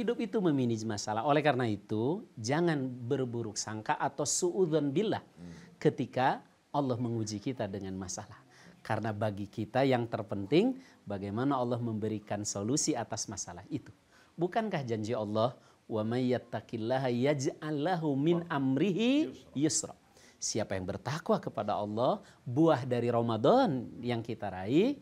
Hidup 0.00 0.16
itu 0.16 0.40
memanage 0.40 0.88
masalah. 0.88 1.28
Oleh 1.28 1.44
karena 1.44 1.68
itu, 1.68 2.24
jangan 2.40 2.88
berburuk 2.88 3.60
sangka 3.60 4.00
atau 4.00 4.24
suudzon 4.24 4.88
billah 4.96 5.20
ketika 5.76 6.40
Allah 6.72 6.96
menguji 6.96 7.36
kita 7.36 7.68
dengan 7.68 7.92
masalah. 8.00 8.40
Karena 8.80 9.12
bagi 9.12 9.44
kita 9.44 9.84
yang 9.84 10.08
terpenting 10.08 10.80
bagaimana 11.04 11.60
Allah 11.60 11.76
memberikan 11.76 12.48
solusi 12.48 12.96
atas 12.96 13.28
masalah 13.28 13.60
itu. 13.68 13.92
Bukankah 14.40 14.88
janji 14.88 15.12
Allah 15.12 15.52
wa 15.84 16.00
may 16.00 16.32
yattaqillaha 16.32 17.12
yaj'al 17.12 17.84
min 18.16 18.40
amrihi 18.48 19.36
yusra. 19.52 19.92
Siapa 20.40 20.80
yang 20.80 20.88
bertakwa 20.88 21.36
kepada 21.36 21.76
Allah, 21.76 22.24
buah 22.48 22.88
dari 22.88 23.12
Ramadan 23.12 24.00
yang 24.00 24.24
kita 24.24 24.48
raih, 24.48 24.96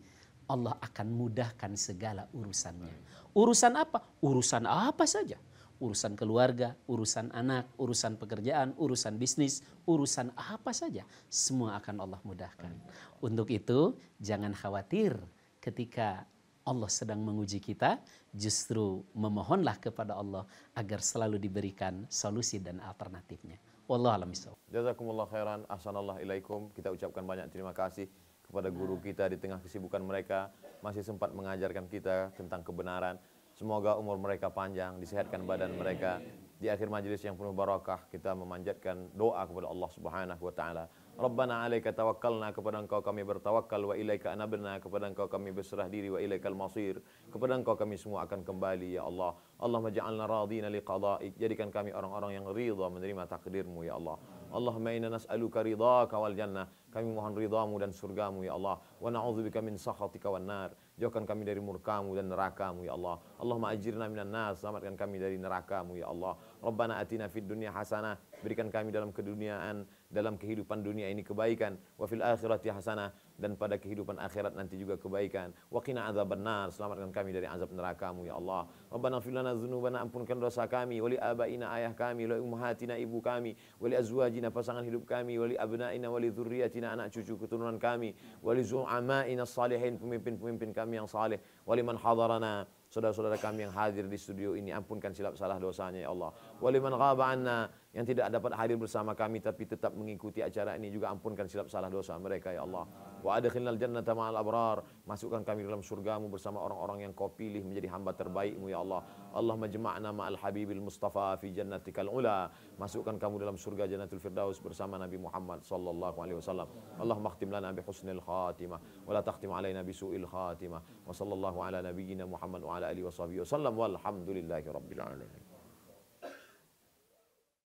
Allah 0.51 0.75
akan 0.83 1.07
mudahkan 1.07 1.79
segala 1.79 2.27
urusannya. 2.35 3.18
Urusan 3.35 3.75
apa? 3.77 4.05
Urusan 4.25 4.65
apa 4.65 5.05
saja. 5.05 5.37
Urusan 5.79 6.19
keluarga, 6.19 6.75
urusan 6.91 7.31
anak, 7.31 7.71
urusan 7.79 8.19
pekerjaan, 8.19 8.75
urusan 8.75 9.15
bisnis, 9.15 9.63
urusan 9.87 10.35
apa 10.35 10.75
saja. 10.75 11.07
Semua 11.31 11.79
akan 11.79 12.03
Allah 12.03 12.21
mudahkan. 12.27 12.75
Untuk 13.23 13.47
itu 13.55 13.95
jangan 14.19 14.51
khawatir 14.59 15.15
ketika 15.63 16.27
Allah 16.67 16.91
sedang 16.91 17.25
menguji 17.25 17.63
kita, 17.63 17.97
justru 18.35 19.07
memohonlah 19.17 19.81
kepada 19.81 20.19
Allah 20.19 20.45
agar 20.77 21.01
selalu 21.01 21.41
diberikan 21.41 22.05
solusi 22.11 22.61
dan 22.61 22.83
alternatifnya. 22.83 23.57
Wallah 23.89 24.21
alam 24.21 24.37
Jazakumullah 24.69 25.25
khairan, 25.33 25.65
ahsanallah 25.65 26.21
ilaikum. 26.21 26.69
Kita 26.77 26.93
ucapkan 26.93 27.25
banyak 27.25 27.49
terima 27.49 27.73
kasih 27.73 28.05
kepada 28.49 28.73
guru 28.73 28.97
kita 28.97 29.29
di 29.29 29.37
tengah 29.37 29.61
kesibukan 29.61 30.01
mereka 30.01 30.49
masih 30.81 31.05
sempat 31.05 31.37
mengajarkan 31.37 31.85
kita 31.85 32.33
tentang 32.33 32.65
kebenaran. 32.65 33.21
Semoga 33.53 34.01
umur 34.01 34.17
mereka 34.17 34.49
panjang, 34.49 34.97
disehatkan 34.97 35.45
badan 35.45 35.77
mereka. 35.77 36.25
Di 36.57 36.73
akhir 36.73 36.89
majelis 36.89 37.21
yang 37.21 37.37
penuh 37.37 37.53
barakah 37.53 38.09
kita 38.09 38.33
memanjatkan 38.33 39.13
doa 39.15 39.45
kepada 39.45 39.69
Allah 39.69 39.91
Subhanahu 39.93 40.43
wa 40.43 40.55
taala. 40.57 40.85
Rabbana 41.19 41.67
'alaika 41.67 41.93
tawakkalna 41.93 42.51
kepada 42.55 42.79
Engkau 42.81 43.03
kami 43.05 43.27
bertawakal 43.27 43.83
wa 43.85 43.95
ilaika 43.95 44.33
anabna 44.35 44.79
kepada 44.81 45.11
Engkau 45.11 45.29
kami 45.29 45.51
berserah 45.51 45.91
diri 45.91 46.09
wa 46.09 46.19
ilaikal 46.19 46.57
masir. 46.57 47.05
Kepada 47.29 47.53
Engkau 47.59 47.77
kami 47.77 48.01
semua 48.01 48.25
akan 48.25 48.49
kembali 48.49 48.97
ya 48.97 49.05
Allah. 49.05 49.37
Allah 49.61 49.81
maj'alna 49.83 50.25
radina 50.25 50.67
liqada'ik. 50.73 51.37
Jadikan 51.37 51.69
kami 51.69 51.93
orang-orang 51.93 52.39
yang 52.39 52.47
ridha 52.49 52.87
menerima 52.91 53.29
takdirmu 53.29 53.85
ya 53.85 54.01
Allah. 54.01 54.17
Allahumma 54.49 54.95
inna 54.97 55.13
nas'aluka 55.15 55.61
ridhaka 55.61 56.17
wal 56.17 56.33
jannah. 56.33 56.71
Kami 56.89 57.13
mohon 57.13 57.37
ridhamu 57.37 57.77
dan 57.77 57.93
surgamu 57.93 58.49
ya 58.49 58.57
Allah. 58.57 58.81
Wa 58.97 59.13
na'udzubika 59.13 59.61
min 59.61 59.77
sakhatika 59.77 60.33
wan 60.33 60.49
nar. 60.49 60.71
Jauhkan 60.99 61.23
kami 61.29 61.47
dari 61.47 61.63
murkamu 61.63 62.17
dan 62.17 62.33
nerakamu 62.33 62.83
ya 62.83 62.97
Allah. 62.97 63.23
Allahumma 63.39 63.71
ajirna 63.71 64.09
minan 64.11 64.33
nas. 64.33 64.65
Selamatkan 64.65 64.99
kami 64.99 65.21
dari 65.21 65.37
nerakamu 65.39 66.01
ya 66.01 66.11
Allah. 66.11 66.35
Rabbana 66.59 66.99
atina 66.99 67.29
fid 67.29 67.47
dunya 67.47 67.71
hasanah. 67.71 68.19
Berikan 68.43 68.67
kami 68.67 68.91
dalam 68.91 69.15
keduniaan, 69.15 69.87
dalam 70.11 70.35
kehidupan 70.35 70.83
dunia 70.83 71.07
ini 71.07 71.23
kebaikan. 71.23 71.79
Wa 72.01 72.09
fil 72.09 72.25
akhirati 72.25 72.73
hasanah. 72.73 73.13
Dan 73.39 73.55
pada 73.55 73.79
kehidupan 73.79 74.19
akhirat 74.19 74.59
nanti 74.59 74.75
juga 74.75 74.99
kebaikan. 74.99 75.55
Wa 75.71 75.79
qina 75.79 76.11
azabannar. 76.11 76.75
Selamatkan 76.75 77.15
kami 77.15 77.31
dari 77.31 77.47
azab 77.47 77.71
nerakamu 77.71 78.27
ya 78.27 78.35
Allah. 78.35 78.67
Rabbana 78.91 79.23
fil 79.23 79.39
lana 79.39 79.55
dzunubana 79.55 80.03
ampunkan 80.03 80.35
dosa 80.41 80.67
kami. 80.67 80.99
Wali 80.99 81.15
abaina 81.15 81.71
ayah 81.79 81.95
kami. 81.95 82.27
Wali 82.27 82.43
ummahatina 82.43 82.99
ibu 82.99 83.23
kami. 83.23 83.55
Wali 83.79 83.95
azwajina 83.95 84.51
pasangan 84.51 84.83
hidup 84.83 85.07
kami. 85.07 85.39
Wali 85.39 85.55
abnaina 85.55 86.11
wali 86.11 86.35
dzurriyyatina 86.35 86.78
anak 86.87 87.11
cucu 87.11 87.35
keturunan 87.35 87.75
kami. 87.83 88.15
Wali 88.39 88.63
zu'amaina 88.63 89.43
salihin 89.43 89.99
pemimpin-pemimpin 89.99 90.71
kami 90.71 91.03
yang 91.03 91.11
saleh. 91.11 91.43
Wali 91.67 91.83
man 91.83 91.99
hadarana 91.99 92.69
saudara-saudara 92.89 93.37
kami 93.37 93.69
yang 93.69 93.75
hadir 93.75 94.09
di 94.09 94.17
studio 94.17 94.57
ini 94.57 94.73
ampunkan 94.73 95.13
silap 95.13 95.37
salah 95.37 95.61
dosanya 95.61 96.07
ya 96.07 96.11
Allah. 96.15 96.33
Waliman 96.63 96.97
ghaba 96.97 97.25
anna 97.29 97.69
yang 97.99 98.07
tidak 98.07 98.31
dapat 98.31 98.55
hadir 98.55 98.79
bersama 98.79 99.11
kami 99.19 99.43
tapi 99.43 99.67
tetap 99.67 99.91
mengikuti 99.91 100.39
acara 100.39 100.79
ini 100.79 100.87
juga 100.87 101.11
ampunkan 101.11 101.51
silap 101.51 101.67
salah 101.67 101.91
dosa 101.91 102.15
mereka 102.15 102.55
ya 102.55 102.63
Allah. 102.63 102.87
Wa 103.27 103.43
adkhilnal 103.43 103.75
jannata 103.75 104.15
ma'al 104.15 104.39
abrar. 104.39 104.87
Masukkan 105.03 105.43
kami 105.43 105.67
dalam 105.67 105.83
surgamu 105.83 106.31
bersama 106.31 106.63
orang-orang 106.63 107.11
yang 107.11 107.13
kau 107.19 107.27
pilih 107.27 107.67
menjadi 107.67 107.91
hamba 107.91 108.15
terbaikmu 108.15 108.71
ya 108.71 108.87
Allah. 108.87 109.03
Allah 109.35 109.59
majma'na 109.59 110.15
ma'al 110.15 110.39
habibil 110.39 110.79
mustafa 110.79 111.35
fi 111.43 111.51
jannatikal 111.51 112.07
ula. 112.07 112.47
Masukkan 112.79 113.19
kamu 113.19 113.43
dalam 113.43 113.59
surga 113.59 113.91
jannatul 113.91 114.23
firdaus 114.23 114.63
bersama 114.63 114.95
Nabi 114.95 115.19
Muhammad 115.19 115.67
sallallahu 115.67 116.23
alaihi 116.23 116.39
wasallam. 116.39 116.71
Allah 117.03 117.19
makhtim 117.19 117.51
lana 117.51 117.75
bi 117.75 117.83
husnil 117.83 118.23
khatimah 118.23 118.79
wa 118.79 119.11
la 119.11 119.27
takhtim 119.27 119.51
alaina 119.51 119.83
bi 119.83 119.91
su'il 119.91 120.23
khatimah. 120.23 121.03
Wa 121.03 121.11
sallallahu 121.11 121.67
ala 121.67 121.83
nabiyyina 121.83 122.31
Muhammad 122.31 122.63
wa 122.63 122.79
ala 122.79 122.95
alihi 122.95 123.11
wasallam 123.11 123.75
walhamdulillahi 123.75 124.71
rabbil 124.71 125.03
alamin. 125.03 125.48